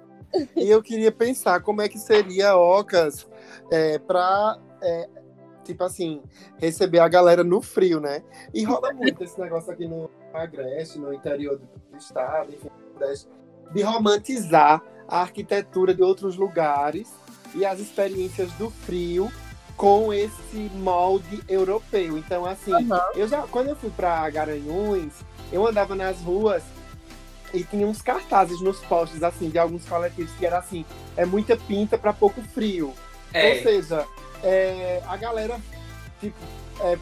[0.55, 3.27] E eu queria pensar como é que seria Ocas
[3.71, 5.07] é, pra, é,
[5.63, 6.23] tipo assim,
[6.57, 8.23] receber a galera no frio, né?
[8.53, 12.69] E rola muito esse negócio aqui no Agreste, no interior do, do estado, enfim,
[13.73, 17.13] de romantizar a arquitetura de outros lugares
[17.53, 19.31] e as experiências do frio
[19.75, 22.17] com esse molde europeu.
[22.17, 23.01] Então, assim, Aham.
[23.15, 25.13] eu já, quando eu fui para Garanhuns,
[25.51, 26.63] eu andava nas ruas
[27.53, 31.55] e tinha uns cartazes nos postes, assim, de alguns coletivos que era assim, é muita
[31.57, 32.87] pinta para pouco frio.
[32.87, 32.93] Ou
[33.33, 34.07] É, seja,
[34.43, 35.59] é, a galera,
[36.19, 36.37] tipo,
[36.79, 36.97] é,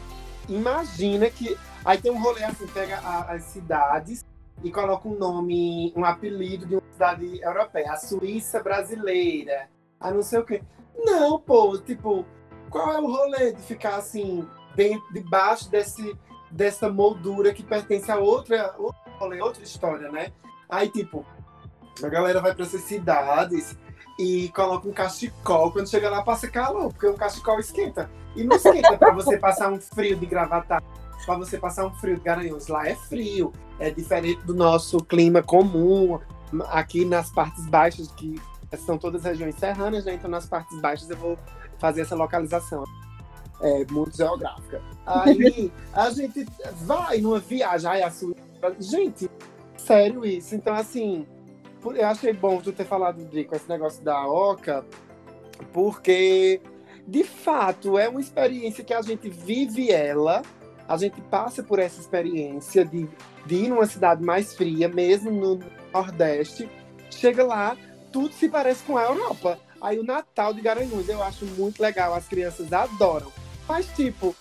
[0.48, 1.56] imagina que.
[1.84, 4.24] Aí tem um rolê assim, pega a- as cidades
[4.62, 10.22] e coloca um nome, um apelido de uma cidade europeia, a Suíça brasileira, a não
[10.22, 10.62] sei o quê.
[10.96, 12.24] Não, pô, tipo,
[12.72, 16.16] qual é o rolê de ficar assim, dentro, debaixo desse,
[16.50, 18.74] dessa moldura que pertence a outra,
[19.18, 20.32] rolê, outra história, né?
[20.68, 21.24] Aí, tipo,
[22.02, 23.76] a galera vai para essas cidades
[24.18, 25.70] e coloca um cachecol.
[25.70, 28.10] Quando chega lá, passa calor, porque um cachecol esquenta.
[28.34, 30.82] E não esquenta para você passar um frio de gravatar,
[31.26, 32.68] para você passar um frio de Garanhuns.
[32.68, 36.18] Lá é frio, é diferente do nosso clima comum.
[36.70, 38.40] Aqui nas partes baixas, que
[38.78, 40.14] são todas regiões serranas, né?
[40.14, 41.38] Então nas partes baixas eu vou
[41.82, 42.84] fazer essa localização.
[43.60, 44.80] É muito geográfica.
[45.04, 46.46] Aí a gente
[46.82, 48.40] vai numa viagem, ai, a Suíça.
[48.78, 49.28] Gente,
[49.76, 50.54] sério isso.
[50.54, 51.26] Então, assim,
[51.84, 54.84] eu achei bom tu ter falado, Drico, esse negócio da Oca,
[55.72, 56.60] porque
[57.06, 60.42] de fato, é uma experiência que a gente vive ela,
[60.86, 63.08] a gente passa por essa experiência de,
[63.44, 65.58] de ir numa cidade mais fria, mesmo no
[65.92, 66.70] Nordeste,
[67.10, 67.76] chega lá,
[68.12, 69.58] tudo se parece com a Europa.
[69.82, 73.32] Aí o Natal de Garanhuns eu acho muito legal, as crianças adoram.
[73.68, 74.34] Mas, tipo,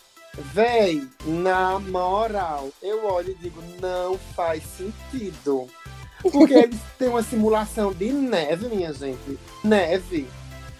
[0.54, 5.67] véi, na moral, eu olho e digo, não faz sentido.
[6.21, 9.39] Porque eles têm uma simulação de neve, minha gente.
[9.63, 10.30] Neve.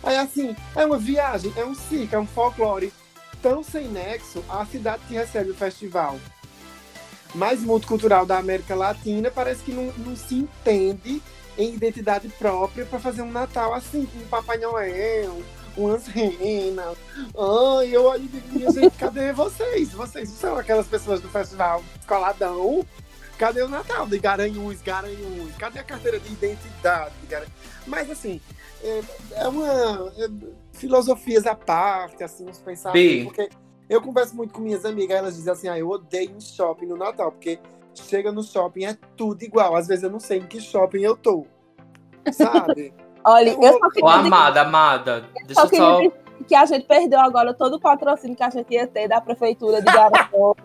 [0.04, 2.94] Aí, assim, é uma viagem, é um circo, é um folclore
[3.42, 6.20] tão sem nexo a cidade que recebe o festival
[7.34, 11.22] mais multicultural da América Latina parece que não, não se entende
[11.58, 15.42] em identidade própria para fazer um Natal assim, com um Papai Noel,
[15.78, 16.98] umas renas.
[17.38, 19.92] Ai, eu olho e digo, gente, cadê vocês?
[19.92, 22.86] Vocês são aquelas pessoas do festival Coladão?
[23.38, 25.56] Cadê o Natal de Garanhuns, Garanhuns?
[25.58, 27.14] Cadê a carteira de identidade?
[27.88, 28.40] Mas assim,
[28.84, 29.02] é,
[29.36, 30.28] é uma é,
[30.74, 33.24] filosofias à parte, assim, uns pensamentos.
[33.26, 33.50] Porque
[33.90, 36.98] eu converso muito com minhas amigas, elas dizem assim, ah, eu odeio um shopping no
[36.98, 37.60] Natal, porque
[37.94, 39.76] chega no shopping é tudo igual.
[39.76, 41.46] Às vezes eu não sei em que shopping eu tô.
[42.32, 42.94] Sabe?
[43.24, 44.06] Olha, eu, eu só queria.
[44.06, 45.26] Ô, amada, amada.
[45.46, 46.02] Deixa eu só.
[46.48, 49.80] Que a gente perdeu agora todo o patrocínio que a gente ia ter da prefeitura
[49.80, 50.58] de Garanhuns.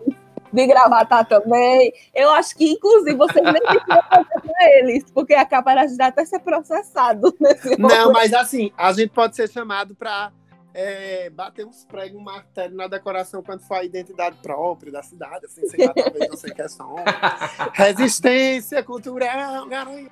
[0.51, 1.93] de gravatar também.
[2.15, 6.25] Eu acho que, inclusive, vocês nem precisam fazer com eles, porque a capaz de até
[6.25, 7.33] ser processado.
[7.39, 8.13] Nesse Não, momento.
[8.13, 10.31] mas assim, a gente pode ser chamado para
[10.79, 15.47] é, bater uns pregos, um martelo na decoração quando for a identidade própria da cidade,
[15.47, 16.95] assim, sei lá, talvez não sei que é som.
[17.73, 20.07] Resistência cultural, garanhão.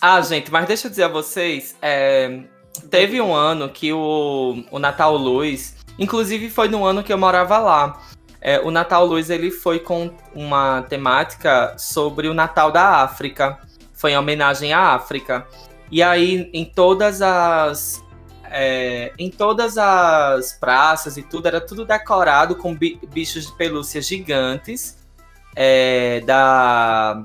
[0.00, 2.40] Ah, gente, mas deixa eu dizer a vocês, é,
[2.90, 7.58] teve um ano que o, o Natal Luz, inclusive foi no ano que eu morava
[7.58, 8.02] lá,
[8.40, 13.58] é, o Natal Luz ele foi com uma temática sobre o Natal da África.
[13.92, 15.46] Foi em homenagem à África.
[15.90, 18.02] E aí, em todas as.
[18.54, 24.98] É, em todas as praças e tudo, era tudo decorado com bichos de pelúcia gigantes
[25.56, 27.24] é, da,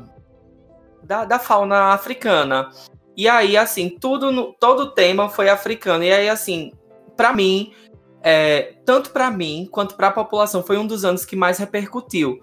[1.04, 2.70] da, da fauna africana.
[3.16, 6.04] E aí, assim, tudo todo o tema foi africano.
[6.04, 6.72] E aí, assim,
[7.16, 7.74] para mim,
[8.22, 12.40] é, tanto para mim quanto para a população, foi um dos anos que mais repercutiu,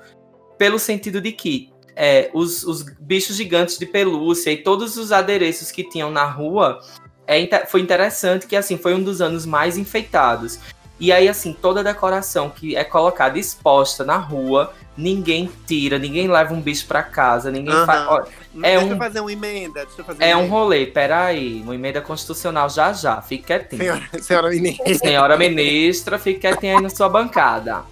[0.59, 5.71] pelo sentido de que é, os, os, bichos gigantes de pelúcia e todos os adereços
[5.71, 6.81] que tinham na rua
[7.27, 10.59] é, foi interessante que assim foi um dos anos mais enfeitados.
[10.99, 16.29] E aí, assim, toda a decoração que é colocada exposta na rua, ninguém tira, ninguém
[16.29, 17.85] leva um bicho para casa, ninguém uhum.
[17.85, 18.29] faz.
[18.63, 19.85] É deixa um, eu fazer uma emenda.
[19.85, 21.61] Deixa eu fazer é um rolê, peraí.
[21.63, 23.21] Uma emenda constitucional já já.
[23.21, 23.83] Fique quietinho.
[23.83, 24.95] Senhora, senhora ministra.
[24.95, 27.83] Senhora ministra, fique quietinha aí na sua bancada.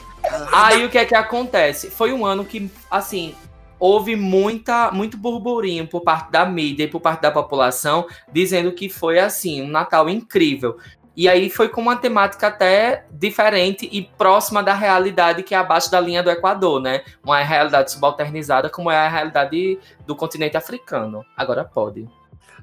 [0.53, 1.91] Aí o que é que acontece?
[1.91, 3.35] Foi um ano que, assim,
[3.83, 8.89] houve muita, muito burburinho por parte da mídia e por parte da população, dizendo que
[8.89, 10.79] foi, assim, um Natal incrível.
[11.17, 15.91] E aí foi com uma temática até diferente e próxima da realidade que é abaixo
[15.91, 17.03] da linha do Equador, né?
[17.25, 21.27] Uma realidade subalternizada como é a realidade do continente africano.
[21.37, 22.09] Agora pode.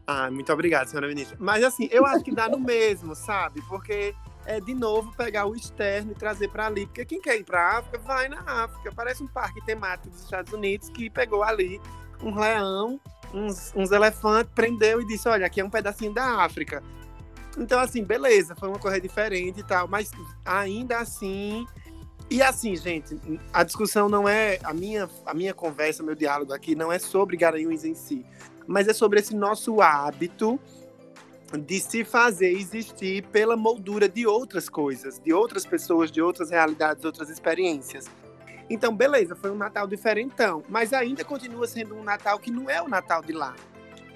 [0.08, 1.36] Ah, muito obrigado, senhora ministra.
[1.38, 3.62] Mas assim, eu acho que dá no mesmo, sabe?
[3.68, 4.16] Porque
[4.50, 6.88] é de novo pegar o externo e trazer para ali.
[6.88, 8.92] Porque quem quer ir para África, vai na África.
[8.96, 11.80] Parece um parque temático dos Estados Unidos que pegou ali
[12.24, 13.00] um leão,
[13.32, 16.82] uns, uns elefantes, prendeu e disse: Olha, aqui é um pedacinho da África.
[17.60, 20.12] Então, assim, beleza, foi uma coisa diferente e tal, mas
[20.44, 21.68] ainda assim.
[22.28, 23.20] E assim, gente,
[23.54, 24.58] a discussão não é.
[24.64, 28.26] A minha, a minha conversa, meu diálogo aqui não é sobre Garanhuns em si,
[28.66, 30.60] mas é sobre esse nosso hábito
[31.58, 37.04] de se fazer existir pela moldura de outras coisas, de outras pessoas, de outras realidades,
[37.04, 38.10] outras experiências.
[38.70, 42.82] Então, beleza, foi um Natal diferentão, mas ainda continua sendo um Natal que não é
[42.82, 43.56] o Natal de lá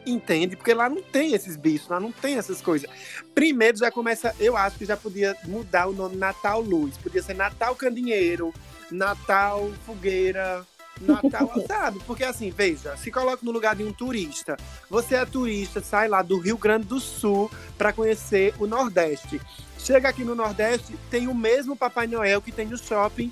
[0.06, 2.90] entende, porque lá não tem esses bichos, lá não tem essas coisas.
[3.34, 7.36] Primeiro já começa, eu acho que já podia mudar o nome Natal Luz, podia ser
[7.36, 8.54] Natal Candinheiro,
[8.92, 10.66] Natal Fogueira,
[11.02, 12.00] Natal, sabe?
[12.06, 14.58] Porque assim, veja, se coloca no lugar de um turista.
[14.90, 19.42] Você é turista, sai lá do Rio Grande do Sul para conhecer o Nordeste.
[19.78, 23.32] Chega aqui no Nordeste, tem o mesmo Papai Noel que tem no shopping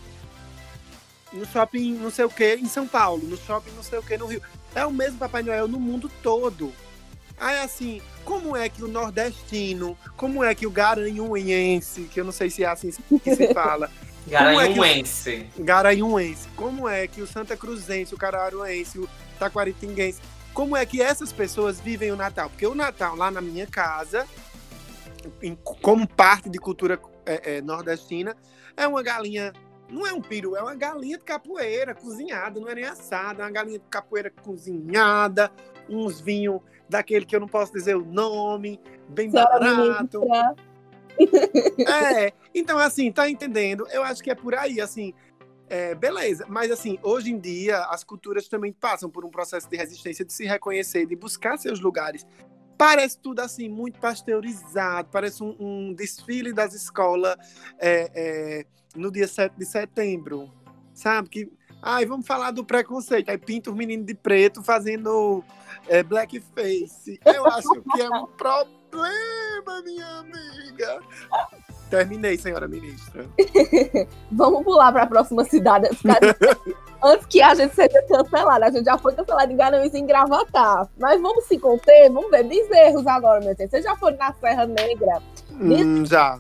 [1.34, 4.18] no shopping não sei o que em São Paulo, no shopping não sei o que
[4.18, 4.42] no Rio.
[4.76, 6.74] É o mesmo Papai Noel no mundo todo.
[7.40, 12.32] Aí assim, como é que o nordestino, como é que o garanhuense, que eu não
[12.32, 12.92] sei se é assim
[13.24, 13.90] que se fala.
[14.28, 15.48] Garanhuense.
[15.58, 16.48] É Garanhuense.
[16.56, 19.10] Como é que o Santa Cruzense, o Cararuense, o
[19.40, 20.22] Taquaritinguense,
[20.54, 22.50] como é que essas pessoas vivem o Natal?
[22.50, 24.28] Porque o Natal lá na minha casa,
[25.42, 28.36] em, como parte de cultura é, é, nordestina,
[28.76, 29.54] é uma galinha
[29.90, 33.46] não é um peru, é uma galinha de capoeira cozinhada, não é nem assada, é
[33.46, 35.52] uma galinha de capoeira cozinhada,
[35.90, 40.22] uns vinhos daquele que eu não posso dizer o nome, bem Senhora barato.
[40.22, 40.71] Ministra.
[41.88, 43.88] É, então assim, tá entendendo?
[43.92, 45.14] Eu acho que é por aí, assim.
[45.68, 49.78] É, beleza, mas assim, hoje em dia as culturas também passam por um processo de
[49.78, 52.28] resistência, de se reconhecer, de buscar seus lugares.
[52.78, 57.38] Parece tudo assim, muito pasteurizado, parece um, um desfile das escolas
[57.80, 60.52] é, é, no dia 7 de setembro,
[60.94, 61.30] sabe?
[61.30, 61.52] Que,
[61.82, 65.42] ai, vamos falar do preconceito, aí pinta os meninos de preto fazendo
[65.88, 67.18] é, blackface.
[67.26, 68.81] Eu acho que é um problema,
[69.84, 71.00] minha amiga.
[71.90, 73.26] Terminei, senhora ministra.
[74.32, 75.90] Vamos pular para a próxima cidade.
[77.04, 78.66] Antes que a gente seja cancelada.
[78.68, 80.88] A gente já foi cancelado em Garanhuns e em Gravatar.
[81.00, 82.44] Mas vamos se conter, vamos ver.
[82.44, 83.70] Bezerros agora, meu Deus.
[83.72, 85.22] Vocês já foram na Serra Negra?
[85.52, 86.40] Hum, já.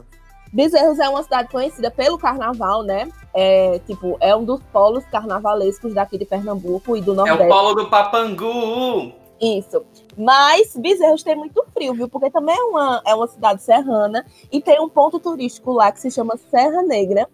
[0.54, 3.10] Bezerros é uma cidade conhecida pelo carnaval, né?
[3.34, 7.44] É, tipo, é um dos polos carnavalescos daqui de Pernambuco e do É Nordeste.
[7.44, 9.14] o polo do Papangu.
[9.42, 9.84] Isso.
[10.18, 12.10] Mas Bezerros tem muito frio, viu?
[12.10, 16.00] Porque também é uma, é uma cidade serrana e tem um ponto turístico lá que
[16.00, 17.28] se chama Serra Negra,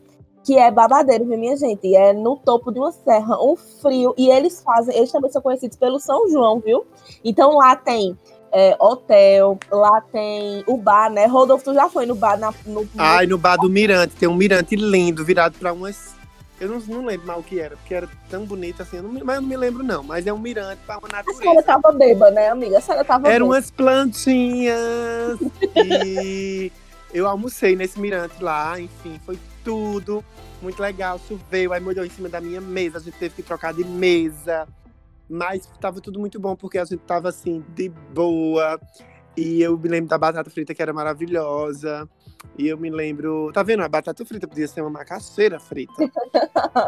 [0.43, 1.93] que é babadeiro, viu, minha gente?
[1.95, 4.13] É no topo de uma serra, um frio.
[4.17, 6.85] E eles fazem, eles também são conhecidos pelo São João, viu?
[7.23, 8.17] Então lá tem
[8.51, 11.25] é, hotel, lá tem o bar, né?
[11.25, 14.35] Rodolfo, tu já foi no bar na, no, Ai, no bar do Mirante, tem um
[14.35, 16.16] mirante lindo, virado para umas.
[16.59, 19.11] Eu não, não lembro mal o que era, porque era tão bonito assim, eu não
[19.23, 20.01] mas eu não me lembro, não.
[20.03, 21.63] Mas é um mirante para uma A senhora natureza.
[21.63, 22.77] tava bêbada, né, amiga?
[22.79, 25.39] A senhora tava Eram umas plantinhas.
[25.75, 26.71] e
[27.13, 30.23] eu almocei nesse mirante lá, enfim, foi tudo
[30.61, 31.19] muito legal.
[31.27, 34.67] Choveu, aí molhou em cima da minha mesa, a gente teve que trocar de mesa.
[35.29, 38.79] Mas tava tudo muito bom, porque a gente tava assim, de boa.
[39.37, 42.09] E eu me lembro da batata frita que era maravilhosa.
[42.57, 43.51] E eu me lembro.
[43.53, 43.83] Tá vendo?
[43.83, 45.93] A batata frita podia ser uma macaxeira frita.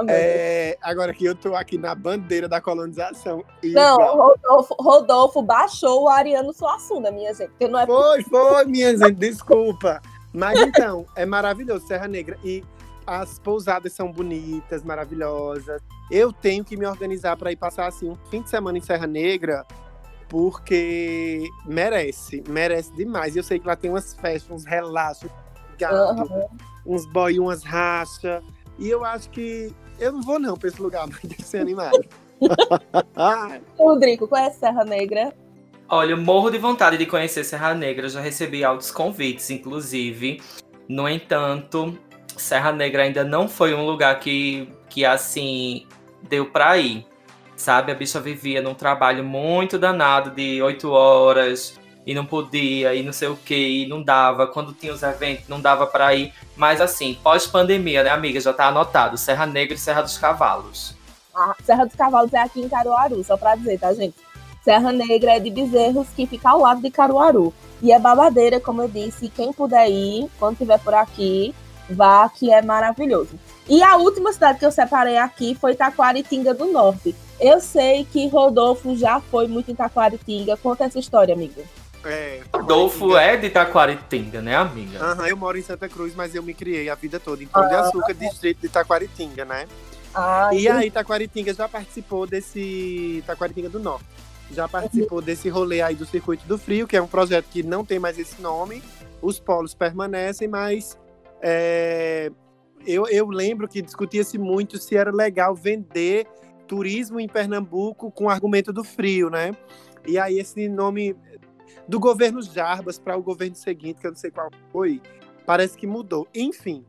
[0.07, 3.43] É, agora que eu tô aqui na bandeira da colonização.
[3.63, 4.17] Não, igual.
[4.17, 7.51] Rodolfo, Rodolfo baixou o Ariano Suassuna, minha gente.
[7.67, 9.99] Não é Foi, foi, minha gente, desculpa.
[10.31, 12.37] Mas então, é maravilhoso, Serra Negra.
[12.43, 12.63] E
[13.05, 15.81] as pousadas são bonitas, maravilhosas.
[16.11, 19.07] Eu tenho que me organizar para ir passar assim um fim de semana em Serra
[19.07, 19.65] Negra,
[20.29, 23.35] porque merece, merece demais.
[23.35, 25.29] E eu sei que lá tem umas festas, uns relaxos,
[25.77, 26.49] gato,
[26.85, 28.41] uns boy, umas racha.
[28.77, 31.57] E eu acho que eu não vou não para esse lugar, mas tem que ser
[31.59, 31.99] animado.
[33.77, 35.33] Rodrigo, conhece Serra Negra?
[35.89, 38.05] Olha, eu morro de vontade de conhecer Serra Negra.
[38.05, 40.39] Eu já recebi altos convites, inclusive.
[40.87, 41.97] No entanto,
[42.37, 45.87] Serra Negra ainda não foi um lugar que, que assim,
[46.29, 47.08] deu pra ir.
[47.59, 47.91] Sabe?
[47.91, 53.11] A bicha vivia num trabalho muito danado de oito horas e não podia, e não
[53.11, 54.47] sei o que, e não dava.
[54.47, 56.33] Quando tinha os eventos, não dava pra ir.
[56.55, 58.39] Mas assim, pós-pandemia, né, amiga?
[58.39, 59.17] Já tá anotado.
[59.17, 60.95] Serra Negra e Serra dos Cavalos.
[61.35, 64.15] A Serra dos Cavalos é aqui em Caruaru, só pra dizer, tá, gente?
[64.63, 67.53] Serra Negra é de Bezerros, que fica ao lado de Caruaru.
[67.81, 69.27] E é babadeira, como eu disse.
[69.27, 71.53] Quem puder ir, quando estiver por aqui,
[71.89, 73.37] vá, que é maravilhoso.
[73.69, 77.15] E a última cidade que eu separei aqui foi Taquaritinga do Norte.
[77.39, 80.57] Eu sei que Rodolfo já foi muito em Taquaritinga.
[80.57, 81.61] Conta essa história, amigo.
[82.03, 84.99] é, Rodolfo é de Taquaritinga, né, amiga?
[85.03, 87.67] Aham, eu moro em Santa Cruz, mas eu me criei a vida toda em Pão
[87.67, 89.67] de Açúcar, distrito de Taquaritinga, né?
[90.15, 93.23] Ah, E aí, Taquaritinga já participou desse.
[93.27, 94.05] Taquaritinga do Norte.
[94.51, 97.85] Já participou desse rolê aí do Circuito do Frio, que é um projeto que não
[97.85, 98.81] tem mais esse nome.
[99.21, 100.97] Os polos permanecem, mas
[101.39, 102.31] é,
[102.85, 106.27] eu, eu lembro que discutia-se muito se era legal vender
[106.67, 109.51] turismo em Pernambuco com o argumento do frio, né?
[110.07, 111.15] E aí esse nome
[111.87, 115.01] do governo Jarbas para o governo seguinte, que eu não sei qual foi,
[115.45, 116.27] parece que mudou.
[116.33, 116.85] Enfim.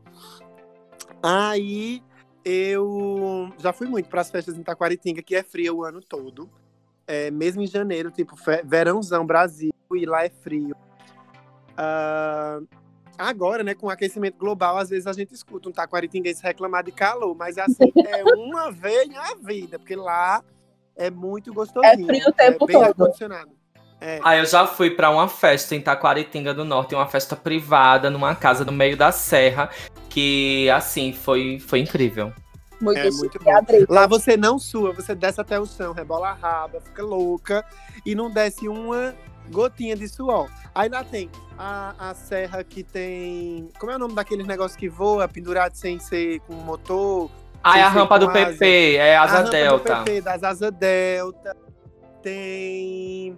[1.21, 2.03] Aí
[2.45, 6.49] eu já fui muito para as festas em Taquaritinga, que é fria o ano todo.
[7.07, 10.75] É, mesmo em janeiro, tipo, verãozão Brasil, e lá é frio.
[11.75, 12.61] Ah,
[13.17, 16.91] agora, né, com o aquecimento global, às vezes a gente escuta um taquaritinguense reclamar de
[16.91, 20.43] calor, mas assim, é uma vez na vida, porque lá
[20.95, 22.03] é muito gostosinho.
[22.03, 22.85] É frio o tempo é bem todo.
[22.85, 23.51] ar-condicionado.
[23.99, 28.09] É, Ah, eu já fui pra uma festa em Taquaritinga do Norte, uma festa privada,
[28.09, 29.69] numa casa no meio da serra,
[30.09, 32.33] que, assim, foi, foi incrível.
[32.81, 33.51] muito é muito bom.
[33.87, 37.63] Lá você não sua, você desce até o chão, rebola a raba, fica louca
[38.03, 39.13] e não desce uma
[39.51, 40.49] gotinha de suor.
[40.73, 43.69] Aí lá tem a, a serra que tem.
[43.79, 47.29] Como é o nome daqueles negócios que voa, pendurado sem ser com motor?
[47.63, 48.33] Ah, é a Sem ser rampa do asa.
[48.33, 49.97] PP, é a Asa rampa do Delta.
[49.97, 51.57] PP, das Asa Delta.
[52.23, 53.37] Tem.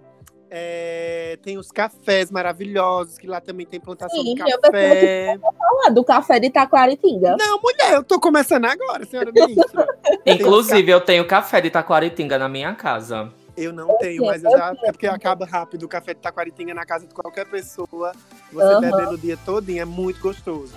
[0.50, 5.36] é, tem os cafés maravilhosos, que lá também tem plantação Sim, de café.
[5.58, 7.36] Falar do café de Taquaritinga.
[7.38, 9.86] Não, mulher, eu tô começando agora, senhora ministra.
[10.24, 13.32] Inclusive, eu tenho café de Taquaritinga na minha casa.
[13.56, 14.74] Eu não tenho, mas eu eu já.
[14.74, 14.86] tenho.
[14.86, 18.12] É porque acaba rápido o café de taquaritinga na casa de qualquer pessoa.
[18.52, 18.80] Você Aham.
[18.80, 20.74] bebendo o dia todinho, é muito gostoso.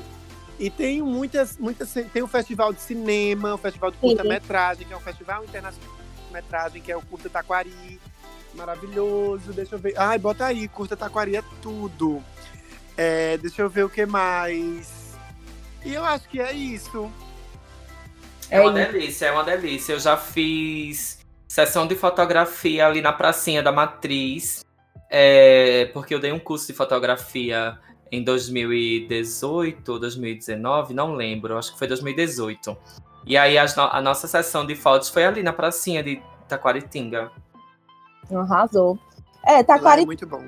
[0.60, 1.92] E tem muitas, muitas.
[2.12, 6.22] Tem o festival de cinema, o festival de curta-metragem, que é um festival internacional de
[6.22, 8.00] curta-metragem, que é o Curta Taquari.
[8.56, 9.54] Maravilhoso.
[9.54, 9.94] Deixa eu ver.
[9.98, 12.24] Ai, bota aí, Curta Taquari é tudo.
[12.96, 15.16] É, deixa eu ver o que mais.
[15.86, 17.12] E eu acho que é isso.
[18.50, 18.92] É uma isso.
[18.92, 19.94] delícia, é uma delícia.
[19.94, 21.17] Eu já fiz
[21.48, 24.64] sessão de fotografia ali na pracinha da Matriz,
[25.10, 27.78] é, porque eu dei um curso de fotografia
[28.12, 32.76] em 2018 ou 2019, não lembro, acho que foi 2018.
[33.26, 37.32] E aí no- a nossa sessão de fotos foi ali na pracinha de Taquaritinga.
[38.34, 38.98] Arrasou.
[39.46, 40.44] É, é Taquari, muito bom.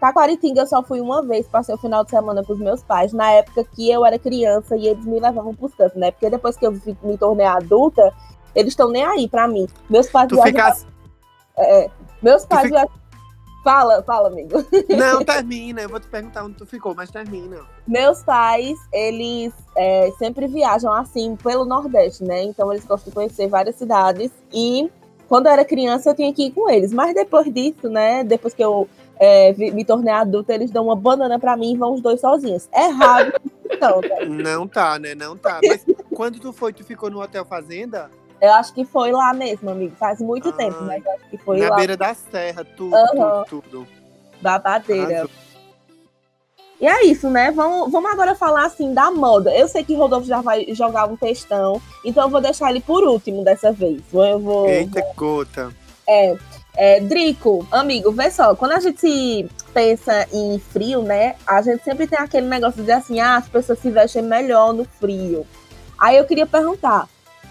[0.00, 3.12] Taquaritinga eu só fui uma vez, passei o final de semana com os meus pais,
[3.12, 6.10] na época que eu era criança e eles me levavam pros cantos, né?
[6.10, 6.72] Porque depois que eu
[7.02, 8.12] me tornei adulta,
[8.54, 9.66] eles estão nem aí pra mim.
[9.88, 10.86] Meus pais Tu viajam- fica.
[11.58, 11.90] é,
[12.22, 13.00] meus pais fica- viajam-
[13.62, 14.56] Fala, fala, amigo.
[14.88, 15.82] Não, termina.
[15.82, 17.58] Eu vou te perguntar onde tu ficou, mas termina.
[17.86, 22.42] Meus pais, eles é, sempre viajam assim pelo Nordeste, né?
[22.42, 24.30] Então eles gostam de conhecer várias cidades.
[24.50, 24.90] E
[25.28, 26.90] quando eu era criança, eu tinha que ir com eles.
[26.90, 28.24] Mas depois disso, né?
[28.24, 28.88] Depois que eu
[29.18, 32.66] é, me tornei adulta, eles dão uma banana pra mim e vão os dois sozinhos.
[32.72, 33.30] É raro,
[33.70, 34.24] então, né?
[34.26, 35.14] Não tá, né?
[35.14, 35.60] Não tá.
[35.62, 35.84] Mas
[36.14, 38.10] quando tu foi, tu ficou no Hotel Fazenda?
[38.40, 39.94] Eu acho que foi lá mesmo, amigo.
[39.96, 41.76] Faz muito Ai, tempo, mas eu acho que foi na lá.
[41.76, 43.44] beira da serra, tudo, Aham.
[43.48, 43.88] tudo, tudo.
[44.40, 45.18] Babadeira.
[45.18, 45.30] Arrasou.
[46.80, 47.50] E é isso, né?
[47.50, 49.54] Vamos, vamos agora falar assim da moda.
[49.54, 53.04] Eu sei que Rodolfo já vai jogar um textão, então eu vou deixar ele por
[53.04, 54.00] último dessa vez.
[54.12, 54.66] Eu vou.
[54.66, 55.70] Eita, gota.
[56.08, 56.34] É,
[56.74, 61.36] é, Drico, amigo, vê só, quando a gente pensa em frio, né?
[61.46, 64.86] A gente sempre tem aquele negócio de assim, ah, as pessoas se vestem melhor no
[64.86, 65.46] frio.
[65.98, 67.06] Aí eu queria perguntar,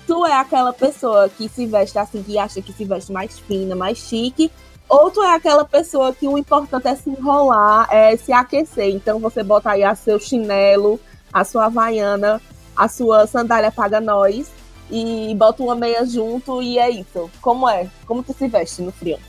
[0.09, 3.75] tu é aquela pessoa que se veste assim, que acha que se veste mais fina,
[3.75, 4.51] mais chique,
[4.89, 8.89] ou tu é aquela pessoa que o importante é se enrolar, é se aquecer.
[8.89, 10.99] Então você bota aí a seu chinelo,
[11.31, 12.41] a sua havaiana,
[12.75, 14.49] a sua sandália paga nós
[14.89, 17.29] e bota uma meia junto e é isso.
[17.39, 17.87] Como é?
[18.07, 19.19] Como tu se veste no frio?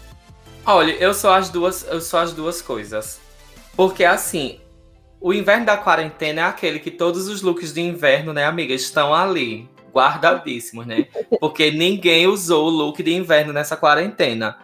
[0.64, 3.20] Olha, eu sou as duas, eu sou as duas coisas.
[3.76, 4.58] Porque assim,
[5.20, 9.14] o inverno da quarentena é aquele que todos os looks de inverno, né, amiga, estão
[9.14, 11.06] ali, guardadíssimos, né?
[11.40, 14.56] Porque ninguém usou o look de inverno nessa quarentena.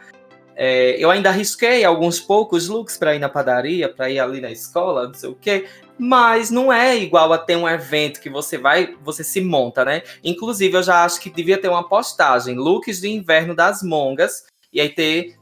[0.58, 4.50] É, eu ainda arrisquei alguns poucos looks para ir na padaria, para ir ali na
[4.50, 5.66] escola, não sei o quê.
[5.98, 10.02] Mas não é igual a ter um evento que você vai, você se monta, né?
[10.24, 14.80] Inclusive, eu já acho que devia ter uma postagem, looks de inverno das mongas, e
[14.80, 15.36] aí ter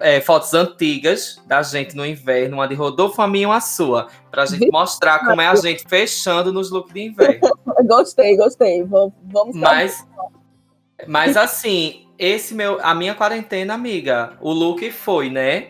[0.00, 4.08] é, fotos antigas da gente no inverno, uma de Rodolfo, a minha e uma sua,
[4.30, 7.40] pra gente mostrar como é a gente fechando nos looks de inverno.
[7.86, 8.82] Gostei, gostei.
[8.84, 10.06] Vamos, vamos Mas,
[11.06, 15.68] mas assim, esse meu, a minha quarentena, amiga, o look foi, né?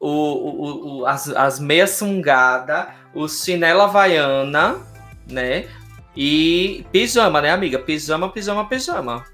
[0.00, 4.80] O, o, o- as, as meias sungada, o chinelo havaiana,
[5.28, 5.68] né?
[6.16, 7.78] E pijama, né, amiga?
[7.78, 9.24] Pijama, pijama, pijama.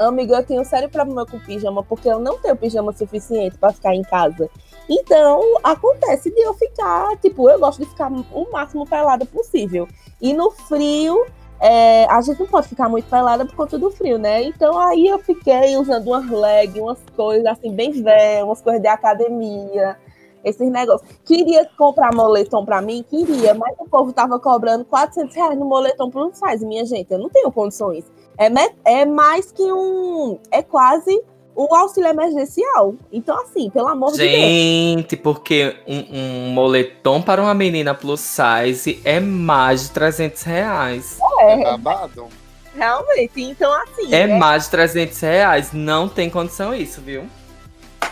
[0.00, 3.94] Amigo, eu tenho sério problema com pijama, porque eu não tenho pijama suficiente pra ficar
[3.94, 4.48] em casa.
[4.88, 9.86] Então, acontece de eu ficar, tipo, eu gosto de ficar o máximo pelada possível.
[10.18, 11.26] E no frio,
[11.60, 14.42] é, a gente não pode ficar muito pelada por conta do frio, né?
[14.44, 18.88] Então aí eu fiquei usando umas leggings, umas coisas assim, bem velhas, umas coisas de
[18.88, 19.98] academia,
[20.42, 21.06] esses negócios.
[21.26, 23.04] Queria comprar moletom pra mim?
[23.06, 27.12] Queria, mas o povo tava cobrando 400 reais no moletom plus size, minha gente.
[27.12, 28.04] Eu não tenho condições.
[28.40, 30.38] É, é mais que um.
[30.50, 31.22] É quase
[31.54, 32.94] um auxílio emergencial.
[33.12, 34.30] Então, assim, pelo amor de Deus.
[34.30, 41.18] Gente, porque um, um moletom para uma menina plus size é mais de 300 reais.
[41.40, 42.28] É babado.
[42.74, 43.42] Realmente.
[43.42, 44.14] Então, assim.
[44.14, 44.38] É né?
[44.38, 45.72] mais de 300 reais.
[45.74, 47.28] Não tem condição isso, viu?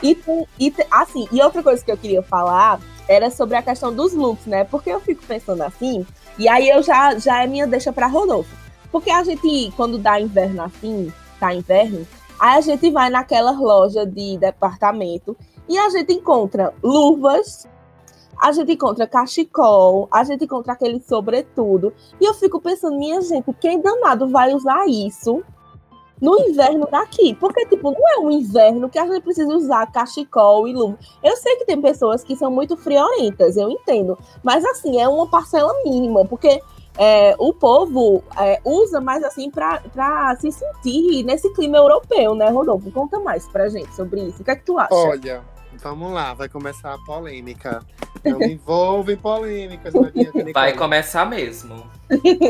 [0.03, 0.17] E,
[0.61, 4.45] e assim, e outra coisa que eu queria falar era sobre a questão dos looks,
[4.45, 4.65] né?
[4.65, 6.07] Porque eu fico pensando assim,
[6.39, 8.68] e aí eu já, já é minha deixa pra Rodolfo.
[8.91, 12.07] Porque a gente, quando dá inverno assim, tá inverno,
[12.39, 15.37] aí a gente vai naquela loja de departamento
[15.69, 17.69] e a gente encontra luvas,
[18.41, 21.93] a gente encontra cachecol, a gente encontra aquele sobretudo.
[22.21, 25.43] E eu fico pensando, minha gente, quem danado vai usar isso
[26.21, 27.35] no inverno daqui?
[27.35, 30.99] Porque, tipo, não é um inverno que a gente precisa usar cachecol e luva.
[31.23, 34.17] Eu sei que tem pessoas que são muito friorentas, eu entendo.
[34.43, 36.63] Mas, assim, é uma parcela mínima, porque
[36.99, 42.51] é, o povo é, usa mais, assim, pra, pra se sentir nesse clima europeu, né,
[42.51, 42.91] Rodolfo?
[42.91, 44.43] Conta mais pra gente sobre isso.
[44.43, 44.93] O que é que tu acha?
[44.93, 45.43] Olha,
[45.81, 47.81] vamos lá, vai começar a polêmica.
[48.25, 51.89] Não me envolve em polêmicas, na minha Vai começar mesmo.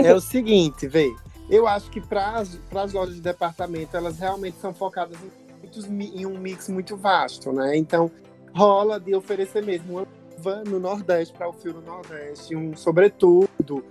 [0.02, 1.14] É o seguinte, vê.
[1.50, 5.30] Eu acho que para as lojas de departamento, elas realmente são focadas em
[5.60, 7.76] muitos, em um mix muito vasto, né?
[7.76, 8.10] Então
[8.54, 13.84] rola de oferecer mesmo uma luva no Nordeste para o fio no Nordeste, um sobretudo.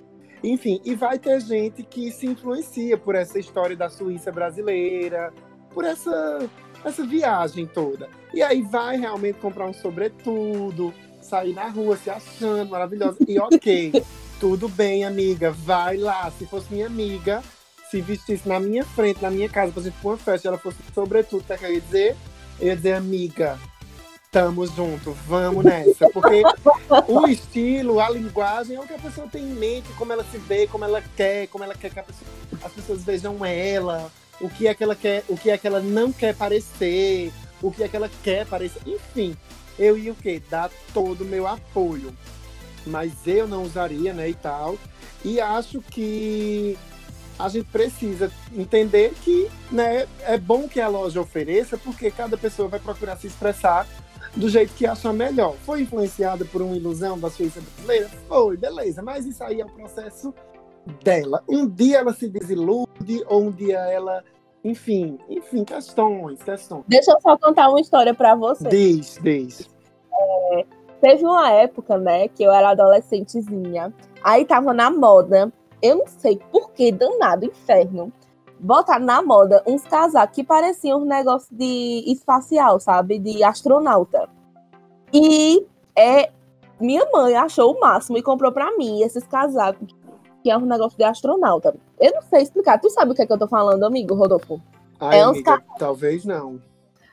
[0.44, 5.34] Enfim, e vai ter gente que se influencia por essa história da Suíça brasileira,
[5.74, 6.50] por essa,
[6.84, 8.10] essa viagem toda.
[8.34, 13.18] E aí vai realmente comprar um sobretudo, sair na rua se achando maravilhosa.
[13.28, 13.92] E ok,
[14.40, 16.32] tudo bem, amiga, vai lá.
[16.32, 17.42] Se fosse minha amiga,
[17.90, 20.50] se vestisse na minha frente, na minha casa, pra gente ir pra uma festa, e
[20.50, 22.16] ela fosse sobretudo, tá querendo dizer?
[22.60, 23.60] Eu ia dizer, amiga,
[24.32, 26.10] tamo junto, vamos nessa.
[26.10, 26.44] Porque
[27.08, 30.38] o estilo, a linguagem é o que a pessoa tem em mente, como ela se
[30.38, 32.30] vê, como ela quer, como ela quer que pessoa-
[32.64, 35.80] as pessoas vejam ela, o que é que ela quer, o que é que ela
[35.80, 39.36] não quer parecer, o que é que ela quer parecer, enfim.
[39.78, 40.42] Eu ia o quê?
[40.50, 42.16] Dar todo o meu apoio.
[42.86, 44.78] Mas eu não usaria, né, e tal.
[45.24, 46.78] E acho que
[47.38, 52.68] a gente precisa entender que né, é bom que a loja ofereça, porque cada pessoa
[52.68, 53.86] vai procurar se expressar
[54.38, 55.56] do jeito que acha melhor.
[55.66, 58.10] Foi influenciada por uma ilusão da Suíça brasileira?
[58.28, 60.34] Foi, beleza, mas isso aí é o processo
[61.04, 61.44] dela.
[61.50, 64.24] Um dia ela se desilude, ou um dia ela.
[64.64, 66.84] Enfim, enfim, questões, questões.
[66.88, 68.68] Deixa eu só contar uma história pra você.
[68.68, 69.70] Diz, diz.
[71.00, 73.94] Teve uma época, né, que eu era adolescentezinha.
[74.24, 75.52] Aí tava na moda.
[75.82, 78.12] Eu não sei por que, danado, inferno.
[78.60, 83.20] Botaram na moda uns casacos que pareciam um negócio de espacial, sabe?
[83.20, 84.28] De astronauta.
[85.14, 86.32] E é,
[86.80, 89.96] minha mãe achou o máximo e comprou pra mim esses casacos,
[90.44, 91.76] que é um negócio de astronauta.
[92.00, 92.80] Eu não sei explicar.
[92.80, 94.62] Tu sabe o que, é que eu tô falando, amigo, Rodolfo?
[95.00, 96.60] Ai, É uns amiga, talvez não.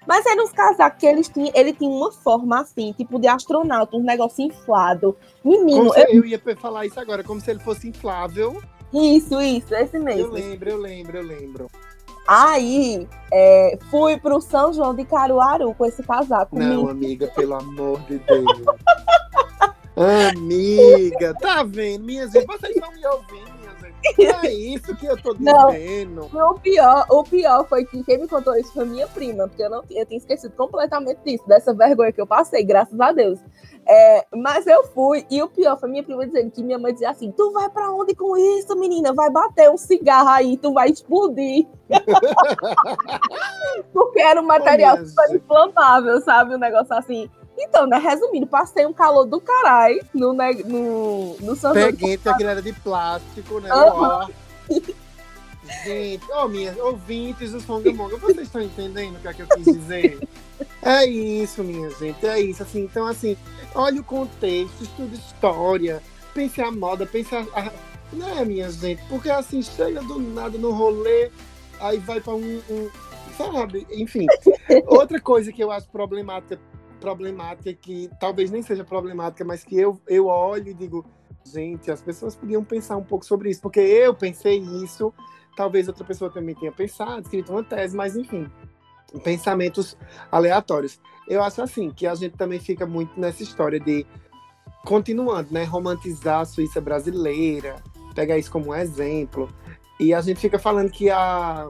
[0.06, 3.96] Mas eram uns casacos que eles tinham, ele tinha uma forma assim, tipo de astronauta,
[3.96, 5.16] um negócio inflado.
[5.42, 8.62] Menino, se, eu ia falar isso agora, como se ele fosse inflável.
[8.94, 10.32] Eu- isso, isso, esse Eu mesmo.
[10.32, 11.70] lembro, eu lembro, eu lembro.
[12.26, 16.58] Aí, é, fui pro São João de Caruaru com esse casaco.
[16.58, 18.62] Não, amiga, pelo amor de Deus.
[20.34, 22.04] amiga, tá vendo?
[22.04, 23.63] Minhas vocês estão me ouvindo.
[24.18, 25.70] É isso que eu tô Não.
[25.70, 26.30] dizendo.
[26.32, 29.62] E o pior, o pior foi que quem me contou isso foi minha prima, porque
[29.62, 33.12] eu não tinha- eu tinha esquecido completamente disso, dessa vergonha que eu passei, graças a
[33.12, 33.38] Deus.
[33.86, 37.10] É, mas eu fui, e o pior foi minha prima dizendo que minha mãe dizia
[37.10, 39.12] assim: Tu vai pra onde com isso, menina?
[39.12, 41.66] Vai bater um cigarro aí, tu vai explodir.
[43.92, 46.54] porque era um material super inflamável, sabe?
[46.54, 47.30] Um negócio assim.
[47.56, 51.72] Então, né, resumindo, passei um calor do caralho no, ne- no, no São.
[51.72, 53.70] Peguei era de plástico, né?
[53.72, 54.28] Ó.
[55.84, 59.64] Gente, ó, minhas ouvintes dos Fongamonga, vocês estão entendendo o que é que eu quis
[59.64, 60.18] dizer?
[60.82, 62.62] É isso, minha gente, é isso.
[62.62, 63.36] Assim, então, assim,
[63.74, 66.02] olha o contexto, estuda história,
[66.34, 67.40] pense a moda, pense a.
[67.54, 67.72] a
[68.12, 69.02] né, minha gente?
[69.08, 71.30] Porque assim, chega do nada no rolê,
[71.80, 72.60] aí vai pra um.
[72.70, 72.90] um
[73.36, 73.86] sabe?
[73.90, 74.26] Enfim.
[74.86, 76.60] Outra coisa que eu acho problemática,
[77.04, 81.04] problemática, que talvez nem seja problemática, mas que eu, eu olho e digo,
[81.44, 85.12] gente, as pessoas podiam pensar um pouco sobre isso, porque eu pensei isso,
[85.54, 88.50] talvez outra pessoa também tenha pensado, escrito uma tese, mas enfim,
[89.22, 89.96] pensamentos
[90.32, 90.98] aleatórios.
[91.28, 94.06] Eu acho assim, que a gente também fica muito nessa história de,
[94.86, 97.76] continuando, né, romantizar a Suíça brasileira,
[98.14, 99.50] pegar isso como um exemplo,
[100.00, 101.68] e a gente fica falando que a,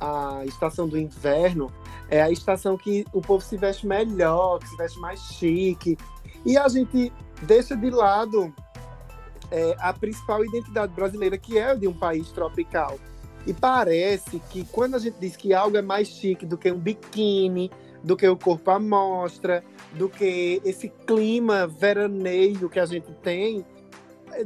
[0.00, 1.70] a estação do inverno
[2.08, 5.96] é a estação que o povo se veste melhor, que se veste mais chique,
[6.44, 8.52] e a gente deixa de lado
[9.50, 12.98] é, a principal identidade brasileira, que é de um país tropical.
[13.46, 16.78] E parece que quando a gente diz que algo é mais chique do que um
[16.78, 17.70] biquíni,
[18.02, 23.64] do que o corpo à mostra, do que esse clima veraneio que a gente tem,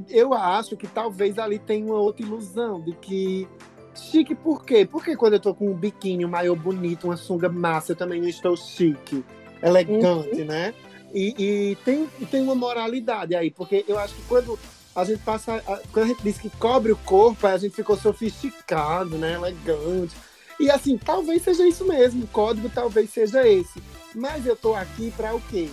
[0.08, 3.48] eu acho que talvez ali tenha uma outra ilusão de que
[3.94, 4.84] chique por quê?
[4.84, 8.20] Porque quando eu tô com um biquíni, um maiô bonito, uma sunga massa, eu também
[8.20, 9.24] não estou chique,
[9.62, 10.74] elegante, né?
[11.12, 14.58] E, e tem, tem uma moralidade aí, porque eu acho que quando
[14.96, 15.62] a gente passa.
[15.66, 19.34] a- Quando a gente diz que cobre o corpo, aí a gente ficou sofisticado, né?
[19.34, 20.14] Elegante.
[20.58, 22.24] E assim, talvez seja isso mesmo.
[22.24, 23.82] O código talvez seja esse.
[24.14, 25.68] Mas eu tô aqui para o quê?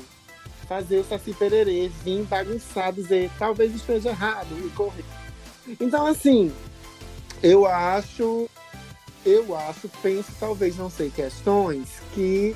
[0.67, 5.05] Fazer o Saci Pererê, vir bagunçar, dizer talvez esteja errado e correr.
[5.80, 6.51] Então, assim,
[7.42, 8.50] eu acho.
[9.24, 12.56] Eu acho, penso, talvez, não sei, questões que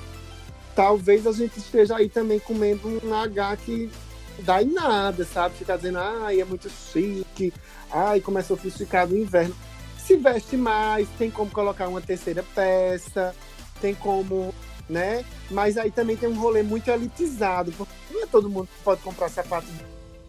[0.76, 3.92] talvez a gente esteja aí também comendo um H que
[4.40, 5.56] dá em nada, sabe?
[5.56, 7.54] Ficar dizendo, ai, é muito chique,
[7.92, 9.56] ai, como é sofisticado o inverno.
[9.98, 13.36] Se veste mais, tem como colocar uma terceira peça,
[13.80, 14.54] tem como,
[14.90, 15.24] né?
[15.50, 19.02] Mas aí também tem um rolê muito elitizado, porque não é todo mundo que pode
[19.02, 19.68] comprar sapato,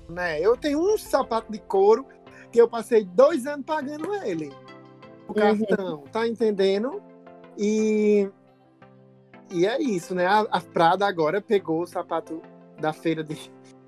[0.09, 0.41] né?
[0.41, 2.07] Eu tenho um sapato de couro
[2.53, 4.53] que eu passei dois anos pagando ele.
[5.29, 5.35] O Uhum.
[5.35, 7.03] cartão, tá entendendo?
[7.59, 8.29] E
[9.51, 10.27] e é isso, né?
[10.27, 12.43] A, a Prada agora pegou o sapato
[12.81, 13.39] da feira de,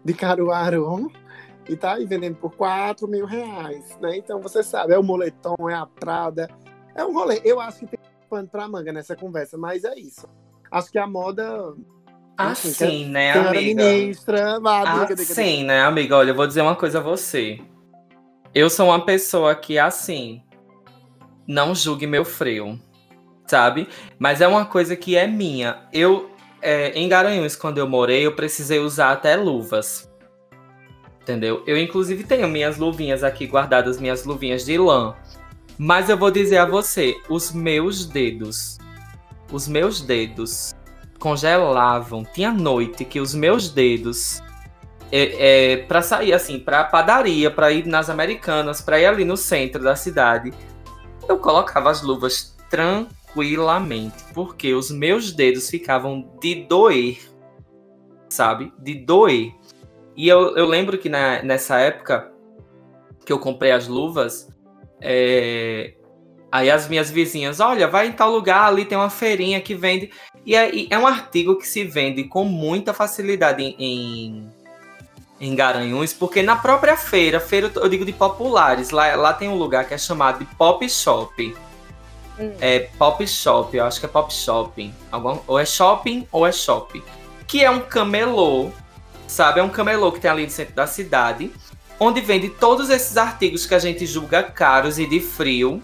[0.05, 1.11] de Caruaru
[1.69, 4.17] e tá aí vendendo por 4 mil reais, né?
[4.17, 6.49] Então você sabe, é o moletom, é a Prada,
[6.95, 7.41] é um rolê.
[7.45, 7.99] Eu acho que tem
[8.31, 10.29] pano pra manga nessa conversa, mas é isso.
[10.71, 11.75] Acho que a moda.
[12.37, 13.83] Assim, né, amiga?
[13.83, 15.33] ministra, vá, diga, diga, diga.
[15.33, 16.17] Assim, né, amiga?
[16.17, 17.59] Olha, eu vou dizer uma coisa a você.
[18.59, 20.43] Eu sou uma pessoa que, assim,
[21.47, 22.77] não julgue meu frio,
[23.47, 23.87] sabe?
[24.19, 25.85] Mas é uma coisa que é minha.
[25.93, 26.29] Eu,
[26.61, 30.11] é, em Garanhuns, quando eu morei, eu precisei usar até luvas.
[31.23, 31.63] Entendeu?
[31.69, 35.15] Eu, inclusive, tenho minhas luvinhas aqui guardadas, minhas luvinhas de lã.
[35.79, 38.77] Mas eu vou dizer a você, os meus dedos,
[39.53, 40.75] os meus dedos
[41.21, 42.25] congelavam.
[42.25, 44.43] Tinha noite que os meus dedos
[45.11, 49.37] é, é, para sair assim, pra padaria, pra ir nas Americanas, pra ir ali no
[49.37, 50.53] centro da cidade,
[51.29, 57.19] eu colocava as luvas tranquilamente, porque os meus dedos ficavam de doer,
[58.29, 58.73] sabe?
[58.79, 59.55] De doer.
[60.17, 62.33] E eu, eu lembro que na, nessa época
[63.25, 64.49] que eu comprei as luvas,
[65.01, 65.95] é,
[66.51, 70.11] aí as minhas vizinhas, olha, vai em tal lugar, ali tem uma feirinha que vende.
[70.45, 74.53] E é, é um artigo que se vende com muita facilidade em, em,
[75.41, 79.55] em Garanhuns, porque na própria feira, feira eu digo de populares, lá, lá tem um
[79.57, 81.57] lugar que é chamado de Pop Shop.
[82.39, 82.53] Hum.
[82.61, 84.95] É Pop Shop, eu acho que é Pop Shopping.
[85.11, 87.03] Algum- ou é shopping ou é shop.
[87.47, 88.70] Que é um camelô,
[89.26, 89.61] sabe?
[89.61, 91.51] É um camelô que tem ali no centro da cidade,
[91.99, 95.82] onde vende todos esses artigos que a gente julga caros e de frio.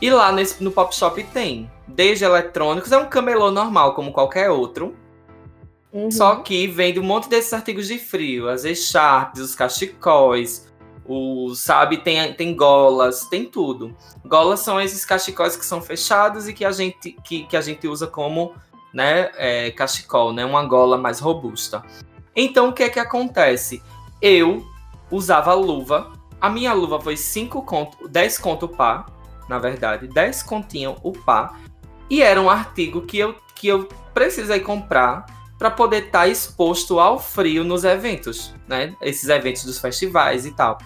[0.00, 1.70] E lá nesse, no Pop Shop tem.
[1.86, 4.96] Desde eletrônicos, é um camelô normal, como qualquer outro.
[5.92, 6.10] Uhum.
[6.10, 10.72] Só que vende um monte desses artigos de frio, as echarpes, os cachecóis,
[11.04, 13.94] os, sabe, tem, tem golas, tem tudo.
[14.24, 17.86] Golas são esses cachecóis que são fechados e que a gente, que, que a gente
[17.86, 18.54] usa como
[18.92, 21.82] né, é, cachecol, né, uma gola mais robusta.
[22.34, 23.82] Então o que é que acontece?
[24.20, 24.64] Eu
[25.10, 29.06] usava luva, a minha luva foi 5 conto, 10 conto o pá,
[29.48, 31.58] na verdade, 10 continho o pá,
[32.08, 35.26] e era um artigo que eu, que eu precisei comprar
[35.62, 38.96] para poder estar exposto ao frio nos eventos, né?
[39.00, 40.76] Esses eventos dos festivais e tal.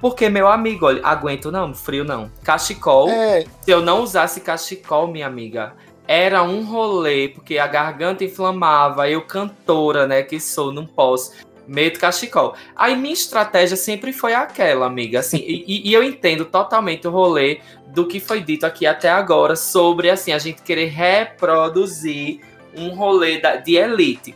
[0.00, 2.30] Porque, meu amigo, olha, aguento não, frio não.
[2.44, 5.72] Cachecol, É, se eu não usasse cachecol, minha amiga,
[6.06, 11.32] era um rolê, porque a garganta inflamava, eu cantora, né, que sou, não posso,
[11.66, 12.54] medo cachecol.
[12.76, 17.58] Aí minha estratégia sempre foi aquela, amiga, assim, e, e eu entendo totalmente o rolê
[17.88, 23.40] do que foi dito aqui até agora sobre, assim, a gente querer reproduzir um rolê
[23.40, 24.34] da- de elite.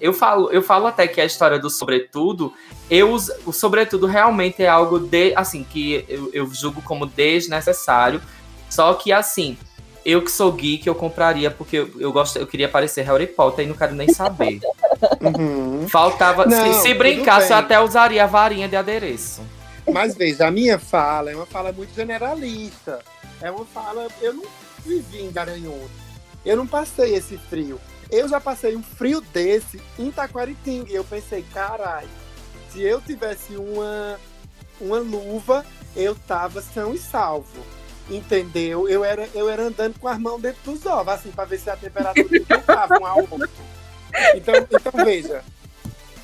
[0.00, 2.52] Eu falo, eu falo até que a história do sobretudo,
[2.90, 8.20] eu, o sobretudo realmente é algo de, assim, que eu, eu julgo como desnecessário.
[8.68, 9.56] Só que assim,
[10.04, 13.64] eu que sou geek, eu compraria porque eu, eu gosto, eu queria parecer Harry Potter
[13.64, 14.60] e não quero nem saber.
[15.20, 15.88] uhum.
[15.88, 19.42] Faltava, Não, se, se brincasse, eu até usaria a varinha de adereço.
[19.92, 23.00] Mas veja, a minha fala é uma fala muito generalista.
[23.40, 24.08] É uma fala.
[24.20, 24.44] Eu não
[24.84, 26.05] vivi em Garanhuns.
[26.46, 27.80] Eu não passei esse frio.
[28.08, 30.92] Eu já passei um frio desse em Taquaritinga.
[30.92, 32.08] E eu pensei, caralho,
[32.70, 34.16] se eu tivesse uma,
[34.80, 35.66] uma luva,
[35.96, 37.60] eu tava são e salvo.
[38.08, 38.88] Entendeu?
[38.88, 41.68] Eu era, eu era andando com as mãos dentro dos ovos, assim, pra ver se
[41.68, 43.50] a temperatura esquentava um ao outro.
[44.36, 45.44] Então, então, veja,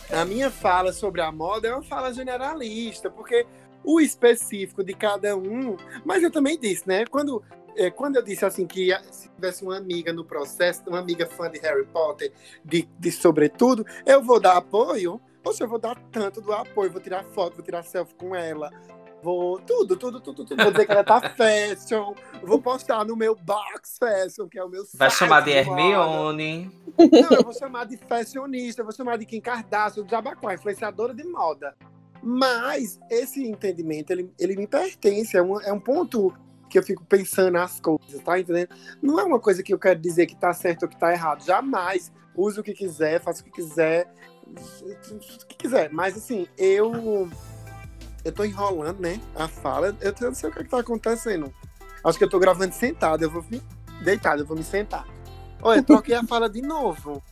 [0.08, 3.44] a minha fala sobre a moda é uma fala generalista, porque
[3.84, 5.76] o específico de cada um.
[6.04, 7.04] Mas eu também disse, né?
[7.06, 7.42] Quando,
[7.90, 11.58] quando eu disse assim que se tivesse uma amiga no processo, uma amiga fã de
[11.60, 12.32] Harry Potter,
[12.64, 15.20] de, de sobretudo, eu vou dar apoio.
[15.42, 18.70] Poxa, eu vou dar tanto do apoio, vou tirar foto, vou tirar selfie com ela.
[19.22, 20.62] Vou tudo, tudo, tudo, tudo.
[20.62, 22.14] Vou dizer que ela tá fashion.
[22.42, 25.50] Vou postar no meu box fashion, que é o meu Vai site chamar de.
[25.52, 26.70] Hermione.
[26.98, 31.14] Não, eu vou chamar de fashionista, eu vou chamar de Kim Kardashian, de Jabaquá, influenciadora
[31.14, 31.74] de moda.
[32.20, 36.32] Mas esse entendimento, ele, ele me pertence, é um, é um ponto
[36.72, 38.70] que eu fico pensando as coisas, tá entendendo?
[39.02, 41.44] Não é uma coisa que eu quero dizer que tá certo ou que tá errado,
[41.44, 42.10] jamais.
[42.34, 44.10] Use o que quiser, faça o que quiser,
[44.46, 45.92] o que quiser.
[45.92, 47.28] Mas assim, eu
[48.24, 51.52] eu tô enrolando, né, a fala, eu não sei o que, é que tá acontecendo.
[52.02, 53.62] Acho que eu tô gravando sentado, eu vou me
[54.02, 55.06] deitado, eu vou me sentar.
[55.60, 57.22] Olha, troquei a fala de novo.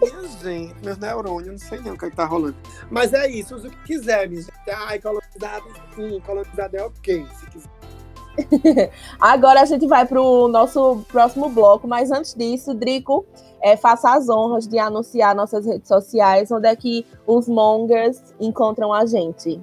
[0.00, 2.56] Minha gente, meus neurônios, não sei nem o que, é que tá rolando.
[2.90, 4.70] Mas é isso, use o que quiser, minha gente.
[4.70, 5.64] Ai, colonizado
[5.94, 7.73] sim, colonizado é ok, se quiser.
[9.20, 13.26] Agora a gente vai pro nosso próximo bloco, mas antes disso, Drico,
[13.62, 18.92] é, faça as honras de anunciar nossas redes sociais, onde é que os mongers encontram
[18.92, 19.60] a gente.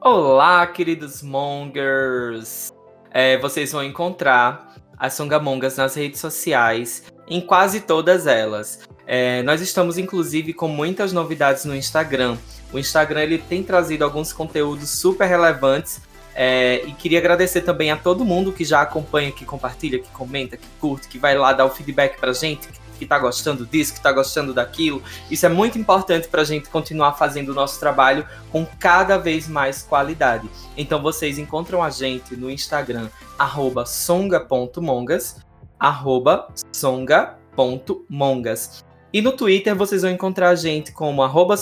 [0.00, 2.72] Olá, queridos mongers!
[3.10, 8.80] É, vocês vão encontrar as Songamongas nas redes sociais, em quase todas elas.
[9.06, 12.36] É, nós estamos, inclusive, com muitas novidades no Instagram.
[12.72, 16.00] O Instagram ele tem trazido alguns conteúdos super relevantes
[16.34, 20.56] é, e queria agradecer também a todo mundo que já acompanha, que compartilha, que comenta,
[20.56, 23.94] que curte, que vai lá dar o feedback pra gente, que, que tá gostando disso,
[23.94, 25.02] que tá gostando daquilo.
[25.30, 29.82] Isso é muito importante pra gente continuar fazendo o nosso trabalho com cada vez mais
[29.82, 30.48] qualidade.
[30.76, 33.08] Então vocês encontram a gente no Instagram,
[33.38, 35.36] arroba songa.mongas,
[35.78, 38.82] arroba songa.mongas.
[39.12, 41.54] E no Twitter vocês vão encontrar a gente como arroba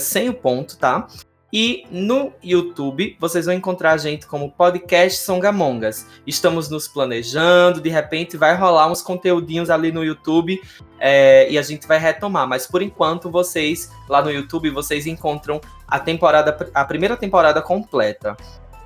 [0.00, 1.06] sem o ponto, tá?
[1.50, 6.06] E no YouTube vocês vão encontrar a gente como podcast Songamongas.
[6.26, 10.60] Estamos nos planejando, de repente vai rolar uns conteúdinhos ali no YouTube
[11.00, 12.46] é, e a gente vai retomar.
[12.46, 18.36] Mas por enquanto vocês lá no YouTube vocês encontram a temporada, a primeira temporada completa,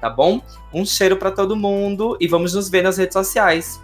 [0.00, 0.40] tá bom?
[0.72, 3.80] Um cheiro para todo mundo e vamos nos ver nas redes sociais.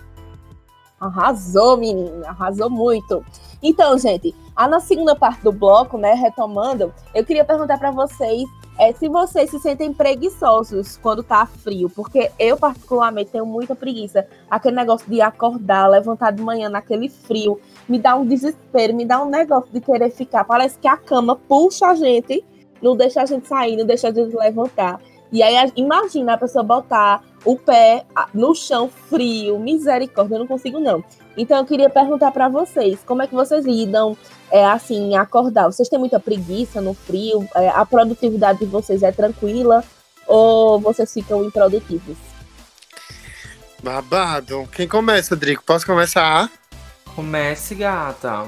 [1.00, 3.24] Arrasou, menina, arrasou muito.
[3.60, 8.44] Então, gente, a na segunda parte do bloco, né, retomando, eu queria perguntar para vocês
[8.78, 14.26] é, se vocês se sentem preguiçosos quando tá frio, porque eu particularmente tenho muita preguiça.
[14.48, 19.20] Aquele negócio de acordar, levantar de manhã naquele frio, me dá um desespero, me dá
[19.20, 20.44] um negócio de querer ficar.
[20.44, 22.44] Parece que a cama puxa a gente,
[22.80, 25.00] não deixa a gente sair, não deixa a gente levantar.
[25.32, 30.78] E aí, imagina a pessoa botar o pé no chão frio, misericórdia, eu não consigo
[30.78, 31.02] não.
[31.38, 34.18] Então eu queria perguntar para vocês, como é que vocês lidam
[34.50, 35.66] é, assim, acordar?
[35.66, 37.48] Vocês têm muita preguiça no frio?
[37.54, 39.84] É, a produtividade de vocês é tranquila
[40.26, 42.16] ou vocês ficam improdutivos?
[43.80, 44.68] Babado.
[44.72, 45.62] Quem começa, Drico?
[45.62, 46.50] Posso começar?
[47.14, 48.44] Comece, gata.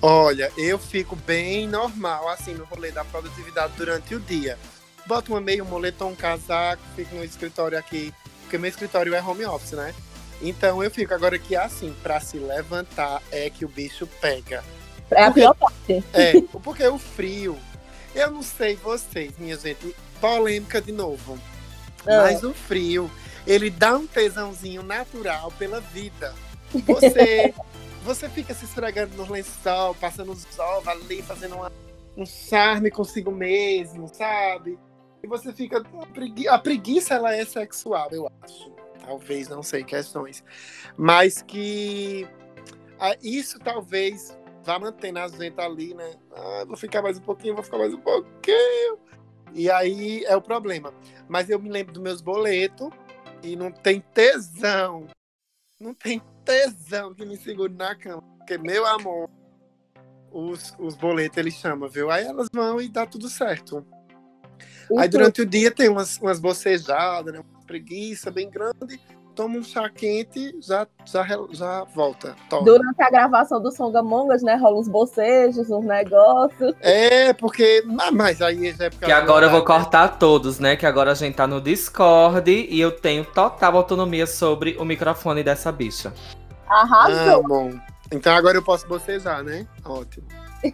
[0.00, 4.58] Olha, eu fico bem normal, assim, no rolê da produtividade durante o dia.
[5.04, 9.20] Boto uma meio, um moletom, um casaco, fico no escritório aqui, porque meu escritório é
[9.20, 9.94] home office, né?
[10.40, 14.64] Então eu fico agora que assim, para se levantar é que o bicho pega.
[15.10, 16.04] É a pior parte.
[16.12, 17.58] É, porque o frio,
[18.14, 21.38] eu não sei vocês, minha gente, polêmica de novo.
[22.06, 22.22] Ah.
[22.22, 23.10] Mas o frio,
[23.46, 26.34] ele dá um tesãozinho natural pela vida.
[26.86, 27.52] Você,
[28.04, 31.72] você fica se esfregando no lençol, passando os ovos ali, fazendo uma,
[32.16, 34.78] um charme consigo mesmo, sabe?
[35.22, 35.82] E você fica.
[36.48, 38.79] A preguiça, ela é sexual, eu acho.
[39.10, 40.44] Talvez, não sei, questões.
[40.96, 42.28] Mas que
[42.96, 46.14] ah, isso talvez vá mantendo a gente ali, né?
[46.32, 49.00] Ah, vou ficar mais um pouquinho, vou ficar mais um pouquinho.
[49.52, 50.94] E aí é o problema.
[51.28, 52.88] Mas eu me lembro dos meus boletos
[53.42, 55.08] e não tem tesão.
[55.80, 58.22] Não tem tesão que me segure na cama.
[58.38, 59.28] Porque, meu amor,
[60.30, 62.12] os, os boletos eles chamam, viu?
[62.12, 63.84] Aí elas vão e dá tudo certo.
[64.96, 67.42] Aí durante o dia tem umas, umas bocejadas, né?
[67.70, 69.00] Preguiça bem grande.
[69.32, 72.34] Toma um chá quente, já, já, já volta.
[72.48, 72.64] Toma.
[72.64, 76.74] Durante a gravação do Songamongas, né, rola uns bocejos, uns negócios.
[76.80, 77.84] É, porque.
[78.00, 79.66] ah, Mas aí já é porque Que agora eu vou né?
[79.66, 80.74] cortar todos, né?
[80.74, 85.44] Que agora a gente tá no Discord e eu tenho total autonomia sobre o microfone
[85.44, 86.12] dessa bicha.
[86.68, 87.44] Arrasou.
[87.44, 87.70] Ah, bom.
[88.10, 89.64] Então agora eu posso bocejar, né?
[89.84, 90.26] Ótimo.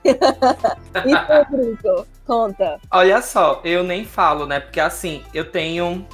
[1.05, 2.07] E tu, Brito?
[2.27, 2.81] Conta.
[2.91, 4.61] Olha só, eu nem falo, né?
[4.61, 6.05] Porque assim, eu tenho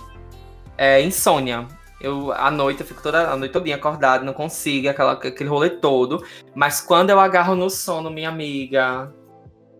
[0.82, 1.68] é, insônia.
[2.00, 5.70] Eu, à noite, eu fico toda a noite todinha acordada, não consigo, aquela, aquele rolê
[5.70, 6.24] todo.
[6.56, 9.14] Mas quando eu agarro no sono, minha amiga.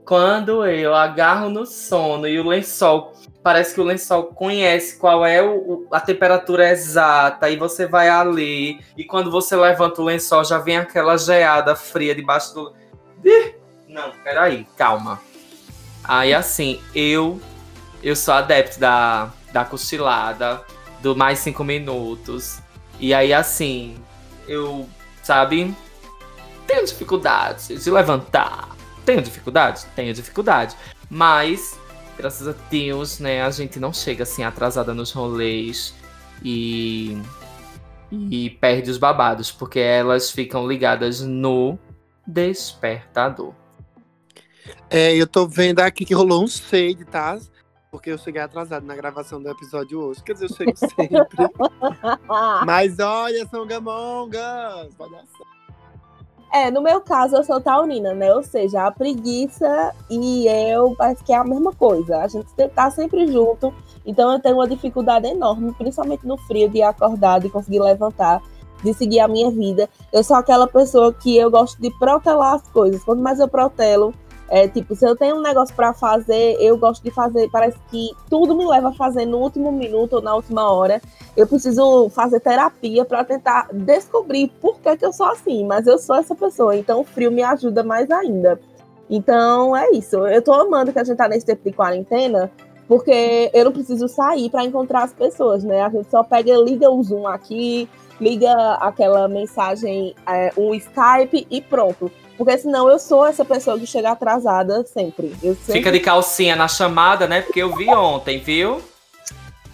[0.05, 5.43] Quando eu agarro no sono e o lençol, parece que o lençol conhece qual é
[5.43, 10.59] o, a temperatura exata, e você vai ali, e quando você levanta o lençol, já
[10.59, 12.75] vem aquela geada fria debaixo do.
[13.25, 13.55] Ih!
[13.89, 15.21] Não, peraí, calma.
[16.05, 17.41] Aí assim, eu
[18.03, 20.65] eu sou adepto da, da cochilada,
[21.03, 22.61] do mais cinco minutos.
[22.99, 23.97] E aí assim,
[24.47, 24.89] eu,
[25.23, 25.75] sabe,
[26.67, 28.77] tenho dificuldade de levantar.
[29.05, 29.85] Tenho dificuldade?
[29.97, 30.77] Tenho dificuldade.
[31.11, 31.79] Mas,
[32.17, 35.95] graças a Deus, né, a gente não chega assim atrasada nos rolês
[36.43, 37.21] e.
[38.31, 41.79] E perde os babados, porque elas ficam ligadas no
[42.27, 43.55] despertador.
[44.91, 47.39] É, eu tô vendo aqui que rolou um shade, tá?
[47.93, 50.23] Porque eu cheguei atrasado na gravação do episódio hoje.
[50.23, 51.37] Quer dizer, eu chego sempre.
[52.65, 54.91] Mas olha, são gamongas!
[54.97, 55.47] Certo.
[56.55, 58.35] É, no meu caso, eu sou taurina, né?
[58.35, 62.17] Ou seja, a preguiça e eu parece que é a mesma coisa.
[62.19, 63.75] A gente tá sempre junto,
[64.07, 68.43] então eu tenho uma dificuldade enorme, principalmente no frio, de acordar, de conseguir levantar,
[68.83, 69.87] de seguir a minha vida.
[70.11, 73.05] Eu sou aquela pessoa que eu gosto de protelar as coisas.
[73.05, 74.15] Quanto mais eu protelo,
[74.55, 78.11] É tipo, se eu tenho um negócio pra fazer, eu gosto de fazer, parece que
[78.29, 81.01] tudo me leva a fazer no último minuto ou na última hora.
[81.35, 85.97] Eu preciso fazer terapia pra tentar descobrir por que, que eu sou assim, mas eu
[85.97, 88.61] sou essa pessoa, então o frio me ajuda mais ainda.
[89.09, 90.19] Então é isso.
[90.27, 92.53] Eu tô amando que a gente tá nesse tempo de quarentena,
[92.87, 95.81] porque eu não preciso sair pra encontrar as pessoas, né?
[95.81, 97.89] A gente só pega, liga o Zoom aqui,
[98.21, 102.13] liga aquela mensagem, é, um Skype e pronto.
[102.43, 105.33] Porque senão eu sou essa pessoa que chega atrasada sempre.
[105.41, 105.75] Eu sempre...
[105.75, 107.41] Fica de calcinha na chamada, né?
[107.41, 108.83] Porque eu vi ontem, viu?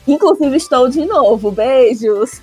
[0.07, 1.51] Inclusive estou de novo.
[1.51, 2.43] Beijos.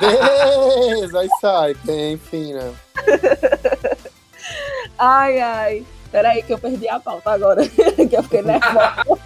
[0.00, 2.72] Beijo, aí sai, bem fina.
[4.96, 5.86] Ai, ai.
[6.12, 7.66] Peraí que eu perdi a pauta agora.
[7.68, 9.18] que eu fiquei nervosa.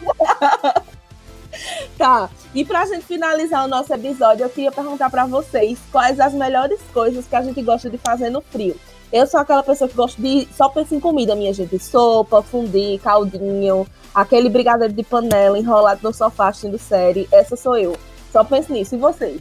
[1.98, 2.30] tá.
[2.54, 6.80] E pra gente finalizar o nosso episódio, eu queria perguntar pra vocês quais as melhores
[6.94, 8.74] coisas que a gente gosta de fazer no frio.
[9.12, 11.78] Eu sou aquela pessoa que gosta de só pensar em comida, minha gente.
[11.78, 17.26] Sopa, fundi, caldinho, aquele brigadeiro de panela enrolado no sofá assistindo série.
[17.32, 17.96] Essa sou eu.
[18.32, 18.94] Só penso nisso.
[18.94, 19.40] E vocês?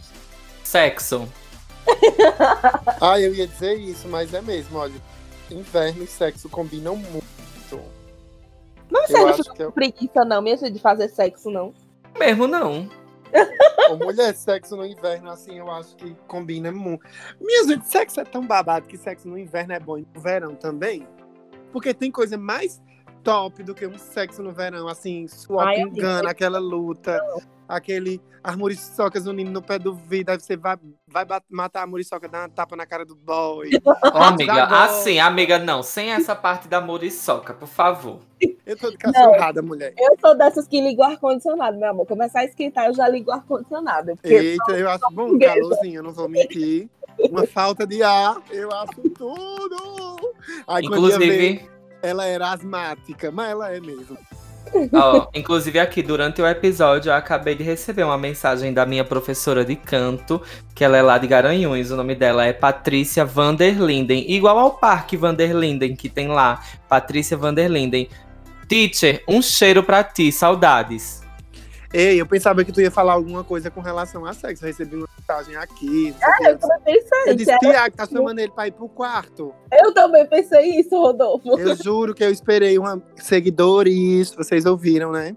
[0.63, 1.27] Sexo.
[2.99, 4.93] Ah, eu ia dizer isso, mas é mesmo, olha.
[5.51, 7.25] Inverno e sexo combinam muito.
[8.89, 11.09] Não Eu sei, não acho fico que eu- com preguiça, não, minha gente, de fazer
[11.09, 11.73] sexo, não.
[12.17, 12.89] Mesmo não.
[13.89, 17.05] Ô, mulher, sexo no inverno, assim, eu acho que combina muito.
[17.39, 20.55] Minha gente, sexo é tão babado que sexo no inverno é bom e no verão
[20.55, 21.07] também.
[21.71, 22.81] Porque tem coisa mais
[23.23, 26.29] top do que um sexo no verão, assim, suor pingando, amiga.
[26.29, 27.21] aquela luta,
[27.67, 28.21] aquele.
[28.43, 32.43] As muriçocas unindo no pé do vidro, aí você vai, vai matar a muriçoca, dar
[32.43, 33.71] uma tapa na cara do boy.
[34.13, 35.83] Ó, amiga, assim, amiga, não.
[35.83, 38.19] Sem essa parte da muriçoca, por favor.
[38.65, 39.93] Eu tô de cachorrada, mulher.
[39.97, 42.05] Eu sou dessas que ligo o ar-condicionado, meu amor.
[42.05, 44.13] Começar a esquentar, eu já ligo o ar-condicionado.
[44.23, 46.89] Eita, eu acho bom um calorzinho, eu não vou mentir.
[47.29, 50.35] Uma falta de ar, eu acho tudo.
[50.67, 51.67] Aí, Inclusive,
[52.01, 54.17] ela era asmática, mas ela é mesmo.
[54.93, 59.63] ó, inclusive aqui durante o episódio eu acabei de receber uma mensagem da minha professora
[59.63, 60.41] de canto,
[60.75, 65.15] que ela é lá de Garanhuns, o nome dela é Patrícia Vanderlinden, igual ao Parque
[65.15, 68.09] Vanderlinden que tem lá, Patrícia Vanderlinden.
[68.67, 71.26] Teacher, um cheiro pra ti, saudades.
[71.93, 74.63] Ei, eu pensava que tu ia falar alguma coisa com relação a sexo.
[74.63, 76.13] Eu recebi uma mensagem aqui.
[76.21, 77.23] Ah, eu também pensei.
[77.31, 79.53] eu disse, Tiago, tá chamando ele pra ir pro quarto.
[79.71, 81.57] Eu também pensei isso, Rodolfo.
[81.57, 85.35] Eu juro que eu esperei uma seguidores, vocês ouviram, né?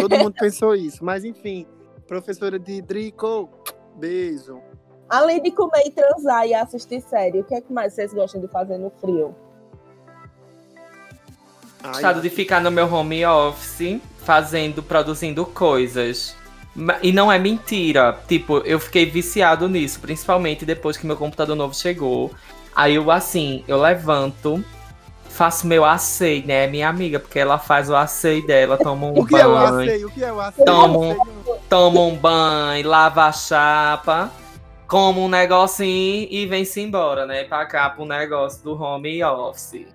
[0.00, 1.04] Todo mundo pensou isso.
[1.04, 1.66] Mas enfim,
[2.06, 3.48] professora de Drico,
[3.96, 4.60] beijo.
[5.08, 8.40] Além de comer e transar e assistir série, o que é que mais vocês gostam
[8.40, 9.34] de fazer no frio?
[11.82, 16.36] Ai, Gostado de ficar no meu home office, fazendo, produzindo coisas.
[17.02, 18.18] E não é mentira.
[18.28, 22.30] Tipo, eu fiquei viciado nisso, principalmente depois que meu computador novo chegou.
[22.74, 24.64] Aí eu, assim, eu levanto,
[25.28, 26.66] faço meu AC, né?
[26.68, 29.80] Minha amiga, porque ela faz o AC dela, toma um O que é o banho.
[29.80, 30.06] aceio?
[30.08, 30.64] O que é o aceio?
[30.66, 31.16] Toma um-
[31.68, 34.30] toma um banho, lava a chapa,
[34.86, 37.44] como um negocinho e vem-se embora, né?
[37.44, 39.86] Pra cá, pro negócio do home office.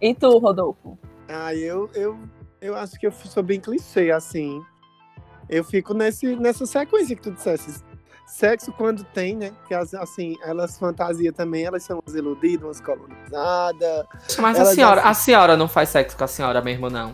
[0.00, 0.98] E tu, Rodolfo?
[1.32, 2.18] Ah, eu, eu,
[2.60, 4.60] eu acho que eu sou bem clichê, assim.
[5.48, 7.82] Eu fico nesse, nessa sequência que tu dissesse.
[8.26, 9.50] Sexo quando tem, né?
[9.66, 14.06] Que as- assim, elas fantasia também, elas são umas iludidas, umas colonizadas.
[14.38, 17.12] Mas a senhora, se- a senhora não faz sexo com a senhora mesmo, não?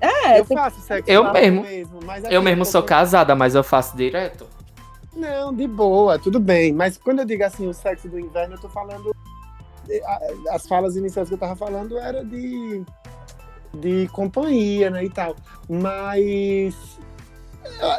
[0.00, 2.00] É, eu tem- faço sexo Eu mesmo.
[2.04, 4.46] mas Eu assim, mesmo sou pouco- casada, mas eu faço direto.
[5.14, 6.72] Não, de boa, tudo bem.
[6.72, 9.14] Mas quando eu digo assim, o sexo do inverno, eu tô falando.
[10.04, 12.84] a- As falas iniciais que eu tava falando era de,
[13.80, 15.34] de companhia, né, e tal.
[15.68, 16.74] Mas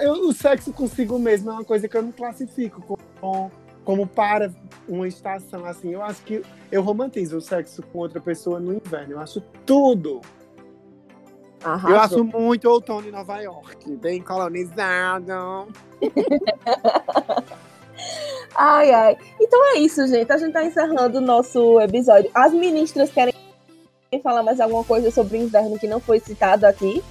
[0.02, 3.52] eu- o sexo consigo mesmo é uma coisa que eu não classifico como,
[3.84, 4.52] como para
[4.88, 5.92] uma estação, assim.
[5.94, 9.14] Eu acho que eu romantizo o sexo com outra pessoa no inverno.
[9.14, 10.22] Eu acho tudo.
[11.64, 11.90] arrasou.
[11.90, 15.68] Eu acho muito outono em Nova York, bem colonizado.
[18.56, 19.18] Ai, ai.
[19.40, 20.32] Então é isso, gente.
[20.32, 22.30] A gente tá encerrando o nosso episódio.
[22.34, 23.34] As ministras querem
[24.24, 27.04] falar mais alguma coisa sobre o inverno que não foi citado aqui?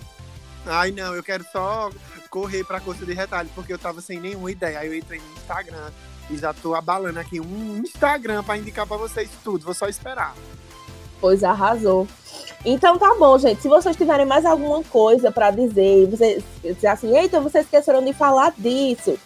[0.67, 1.91] Ai, não, eu quero só
[2.31, 4.81] correr pra coisa de retalho, porque eu tava sem nenhuma ideia.
[4.81, 5.91] Aí eu entrei no Instagram
[6.29, 9.65] e já tô abalando aqui um Instagram pra indicar pra vocês tudo.
[9.65, 10.35] Vou só esperar.
[11.21, 12.07] Pois arrasou.
[12.65, 13.63] Então tá bom, gente.
[13.63, 18.13] Se vocês tiverem mais alguma coisa pra dizer, vocês dizer assim, eita, vocês esqueceram de
[18.13, 19.19] falar disso.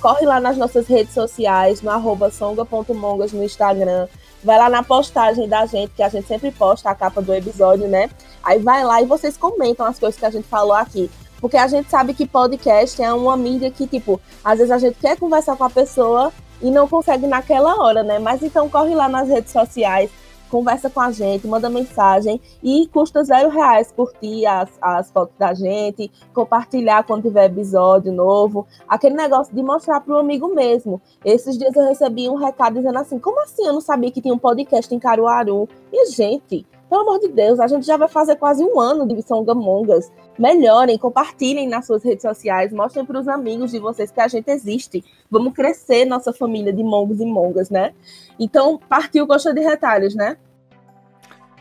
[0.00, 4.08] Corre lá nas nossas redes sociais, no arroba songa.mongas no Instagram.
[4.42, 7.86] Vai lá na postagem da gente, que a gente sempre posta a capa do episódio,
[7.88, 8.10] né?
[8.42, 11.10] Aí vai lá e vocês comentam as coisas que a gente falou aqui.
[11.40, 14.96] Porque a gente sabe que podcast é uma mídia que, tipo, às vezes a gente
[14.98, 18.18] quer conversar com a pessoa e não consegue naquela hora, né?
[18.18, 20.10] Mas então corre lá nas redes sociais,
[20.52, 25.54] conversa com a gente, manda mensagem e custa zero reais curtir as, as fotos da
[25.54, 31.00] gente, compartilhar quando tiver episódio novo, aquele negócio de mostrar para o amigo mesmo.
[31.24, 34.34] Esses dias eu recebi um recado dizendo assim: como assim eu não sabia que tinha
[34.34, 35.66] um podcast em Caruaru?
[35.90, 39.22] E, gente, pelo amor de Deus, a gente já vai fazer quase um ano de
[39.22, 40.12] Songamongas.
[40.38, 44.50] Melhorem, compartilhem nas suas redes sociais, mostrem para os amigos de vocês que a gente
[44.50, 45.02] existe.
[45.30, 47.94] Vamos crescer nossa família de mongos e mongas, né?
[48.38, 50.36] Então, partiu coxa de retalhos, né?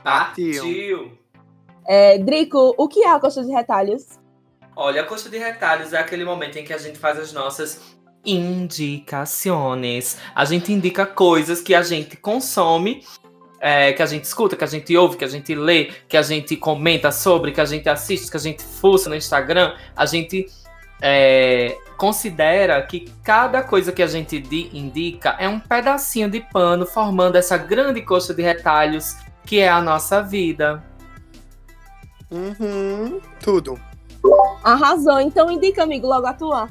[0.03, 1.13] Partiu.
[1.87, 4.19] É, Drico, o que é a coxa de retalhos?
[4.75, 7.95] Olha, a coxa de retalhos é aquele momento em que a gente faz as nossas
[8.25, 10.17] indicações.
[10.35, 13.01] A gente indica coisas que a gente consome
[13.61, 16.23] é, que a gente escuta, que a gente ouve, que a gente lê, que a
[16.23, 20.47] gente comenta sobre, que a gente assiste, que a gente fuça no Instagram, a gente
[20.99, 24.43] é, considera que cada coisa que a gente
[24.73, 29.81] indica é um pedacinho de pano formando essa grande coxa de retalhos que é a
[29.81, 30.83] nossa vida.
[32.31, 33.79] Uhum, tudo.
[34.63, 35.19] Arrasou.
[35.19, 36.69] Então indica, amigo, logo a tua.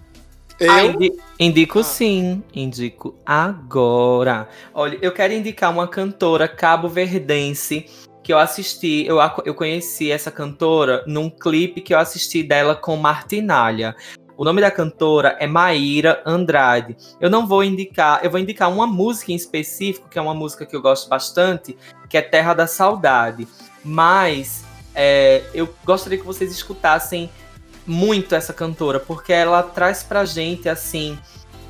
[0.60, 1.82] Eu, Ah, indi- indico Ah.
[1.82, 4.46] sim, indico agora.
[4.74, 7.86] Olha, eu quero indicar uma cantora cabo-verdense
[8.22, 12.94] que eu assisti, eu, eu conheci essa cantora num clipe que eu assisti dela com
[12.96, 13.96] Martinalha.
[14.36, 16.94] O nome da cantora é Maíra Andrade.
[17.18, 20.66] Eu não vou indicar, eu vou indicar uma música em específico, que é uma música
[20.66, 21.74] que eu gosto bastante,
[22.08, 23.48] que é Terra da Saudade.
[23.82, 24.62] Mas
[24.94, 27.30] é, eu gostaria que vocês escutassem
[27.86, 31.18] muito essa cantora, porque ela traz pra gente, assim,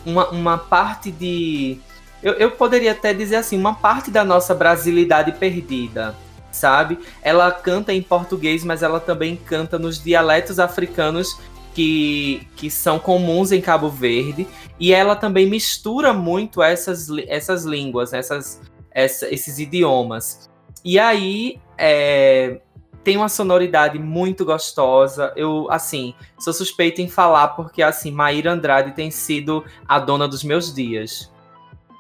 [0.05, 1.79] uma, uma parte de.
[2.23, 6.15] Eu, eu poderia até dizer assim, uma parte da nossa brasilidade perdida,
[6.53, 6.99] sabe?
[7.23, 11.39] Ela canta em português, mas ela também canta nos dialetos africanos
[11.75, 14.47] que, que são comuns em Cabo Verde.
[14.79, 20.49] E ela também mistura muito essas, essas línguas, essas, essa- esses idiomas.
[20.85, 21.59] E aí.
[21.79, 22.61] é,
[23.03, 25.33] tem uma sonoridade muito gostosa.
[25.37, 30.45] Eu, assim, sou suspeita em falar porque, assim, Maíra Andrade tem sido a dona dos
[30.45, 31.31] meus dias.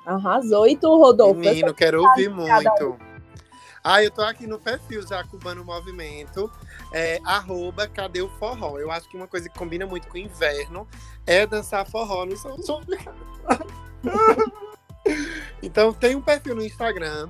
[0.04, 0.66] Arrasou.
[0.66, 1.40] E tu, Rodolfo?
[1.40, 2.98] menino, quero ouvir muito.
[3.82, 6.52] Ah, eu tô aqui no perfil já Cubano Movimento,
[6.92, 8.78] é, arroba Cadê o Forró?
[8.78, 10.86] Eu acho que uma coisa que combina muito com o inverno
[11.26, 12.82] é dançar forró no São João.
[15.62, 17.28] então tem um perfil no Instagram.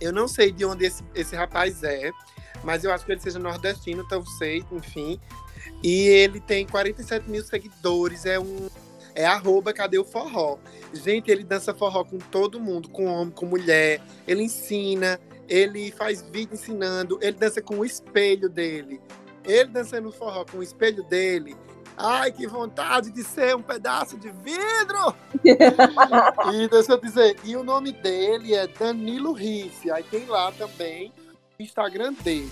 [0.00, 2.10] Eu não sei de onde esse, esse rapaz é,
[2.66, 5.20] mas eu acho que ele seja nordestino, então sei, enfim.
[5.84, 8.68] E ele tem 47 mil seguidores, é um.
[9.14, 10.58] É arroba Cadê o Forró?
[10.92, 14.02] Gente, ele dança forró com todo mundo, com homem, com mulher.
[14.26, 19.00] Ele ensina, ele faz vídeo ensinando, ele dança com o espelho dele.
[19.44, 21.56] Ele dançando forró com o espelho dele.
[21.96, 25.14] Ai, que vontade de ser um pedaço de vidro!
[26.52, 29.90] e deixa eu dizer, e o nome dele é Danilo Risse.
[29.90, 31.10] Aí tem lá também
[31.58, 32.50] Instagram dele.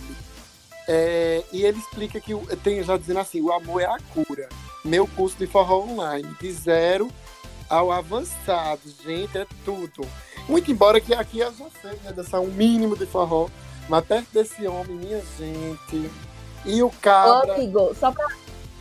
[0.87, 2.33] É, e ele explica que
[2.63, 4.49] tem já dizendo assim: o amor é a cura.
[4.85, 7.11] Meu curso de forró online, de zero
[7.69, 8.83] ao avançado.
[9.03, 10.07] Gente, é tudo.
[10.49, 13.49] Muito embora que aqui eu já sei né, dançar um mínimo de forró,
[13.89, 16.11] mas perto desse homem, minha gente.
[16.67, 16.91] E o
[17.53, 18.27] amigo, só pra,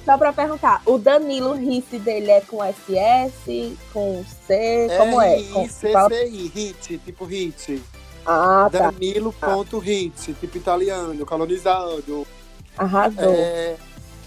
[0.05, 5.41] só pra perguntar, o Danilo Risse dele é com SS, com C, como é?
[5.43, 5.67] Com-
[6.53, 7.81] hit, tipo hit.
[8.25, 8.91] Ah, tá.
[8.91, 12.27] Danilo.hit, tipo italiano, colonizado.
[12.77, 13.33] Arrasou.
[13.33, 13.77] É,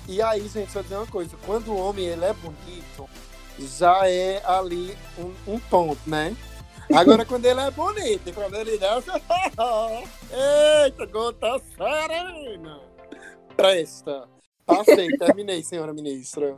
[0.09, 3.09] e aí, gente, só dizer uma coisa: quando o homem ele é bonito,
[3.59, 6.37] já é ali um, um ponto, né?
[6.95, 9.11] Agora, quando ele é bonito, quando ele desce.
[10.85, 12.81] Eita, gota serena!
[13.57, 14.29] Presta!
[14.67, 16.57] Passei, terminei, senhora ministra.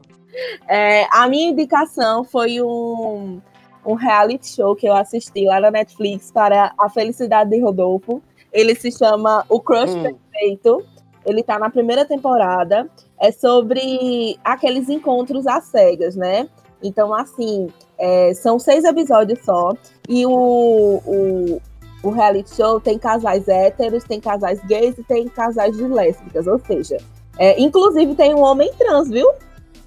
[0.66, 3.40] É, a minha indicação foi um,
[3.84, 8.22] um reality show que eu assisti lá na Netflix para a felicidade de Rodolfo.
[8.52, 10.02] Ele se chama O Crush Hum.
[10.02, 10.84] Perfeito.
[11.24, 12.88] Ele tá na primeira temporada.
[13.20, 16.48] É sobre aqueles encontros às cegas, né?
[16.82, 17.68] Então, assim,
[17.98, 19.72] é, são seis episódios só.
[20.08, 21.60] E o, o,
[22.02, 26.46] o reality show tem casais héteros, tem casais gays e tem casais de lésbicas.
[26.46, 26.98] Ou seja,
[27.38, 29.28] é, inclusive tem um homem trans, viu?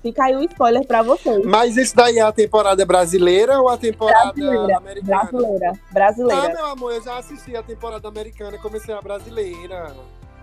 [0.01, 1.45] Fica aí o spoiler pra vocês.
[1.45, 5.23] Mas isso daí é a temporada brasileira ou a temporada Brasileira, americana?
[5.23, 5.71] Brasileira.
[5.73, 6.53] Ah, Brasileira.
[6.53, 9.95] meu amor, eu já assisti a temporada americana e comecei a brasileira.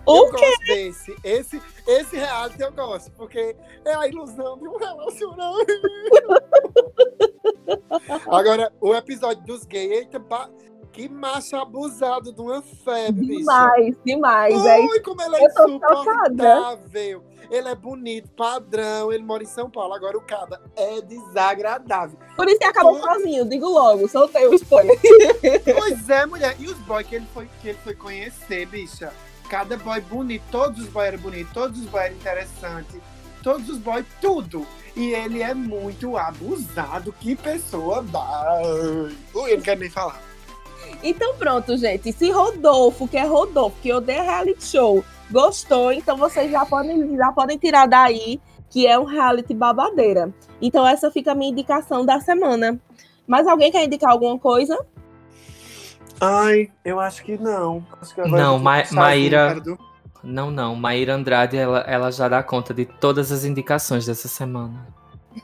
[0.06, 1.16] O eu gosto desse.
[1.22, 3.54] Esse, esse reality eu gosto, porque
[3.84, 5.72] é a ilusão de um relacionamento.
[8.30, 10.18] Agora, o episódio dos gays, eita,
[10.92, 13.26] Que macho abusado de uma febre.
[13.26, 14.66] Demais, demais.
[14.66, 17.24] É Ui, como ele é insuportável.
[17.50, 19.94] Ele é bonito, padrão, ele mora em São Paulo.
[19.94, 22.18] Agora o cara é desagradável.
[22.36, 24.98] Por isso que acabou sozinho, digo logo, soltei o spoiler.
[25.78, 26.56] Pois é, mulher.
[26.58, 29.12] E os boys que ele foi, que ele foi conhecer, bicha?
[29.48, 33.00] Cada boy bonito, todos os boys eram bonitos, todos os boys eram interessantes,
[33.42, 34.66] todos os boys, tudo.
[34.94, 37.14] E ele é muito abusado.
[37.14, 38.04] Que pessoa.
[39.34, 40.20] Ui, eu não quero nem falar.
[41.02, 42.12] Então pronto, gente.
[42.12, 47.30] Se Rodolfo, que é Rodolfo, que odeia reality show, gostou, então vocês já podem, já
[47.32, 48.40] podem tirar daí
[48.70, 50.32] que é um reality babadeira.
[50.60, 52.78] Então essa fica a minha indicação da semana.
[53.26, 54.78] Mas alguém quer indicar alguma coisa?
[56.20, 57.84] Ai, eu acho que não.
[58.00, 59.78] Acho que agora Não, Ma- Maíra- do-
[60.22, 60.74] Não, não.
[60.74, 64.86] Maíra Andrade, ela, ela já dá conta de todas as indicações dessa semana.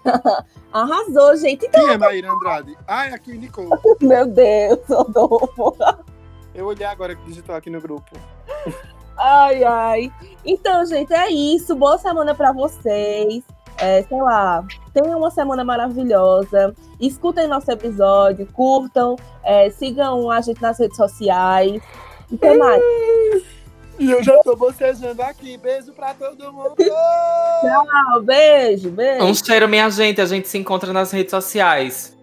[0.72, 1.66] Arrasou, gente.
[1.66, 2.76] Então, Quem é Maíra Andrade?
[2.86, 3.70] Ai, aqui, Nicole.
[4.00, 5.76] meu Deus, Rodolfo.
[6.54, 8.10] Eu olhei agora que digitou aqui no grupo.
[9.16, 10.12] Ai, ai.
[10.44, 11.74] Então, gente, é isso.
[11.74, 13.42] Boa semana pra vocês.
[13.76, 16.74] É, sei lá, tenham uma semana maravilhosa.
[17.00, 21.82] Escutem nosso episódio, curtam, é, sigam a gente nas redes sociais.
[22.30, 22.82] E que mais?
[23.98, 25.56] E eu já tô bocejando aqui.
[25.56, 26.74] Beijo pra todo mundo.
[26.76, 29.24] Tchau, beijo, beijo.
[29.24, 30.20] Um cheiro, minha gente.
[30.20, 32.14] A gente se encontra nas redes sociais.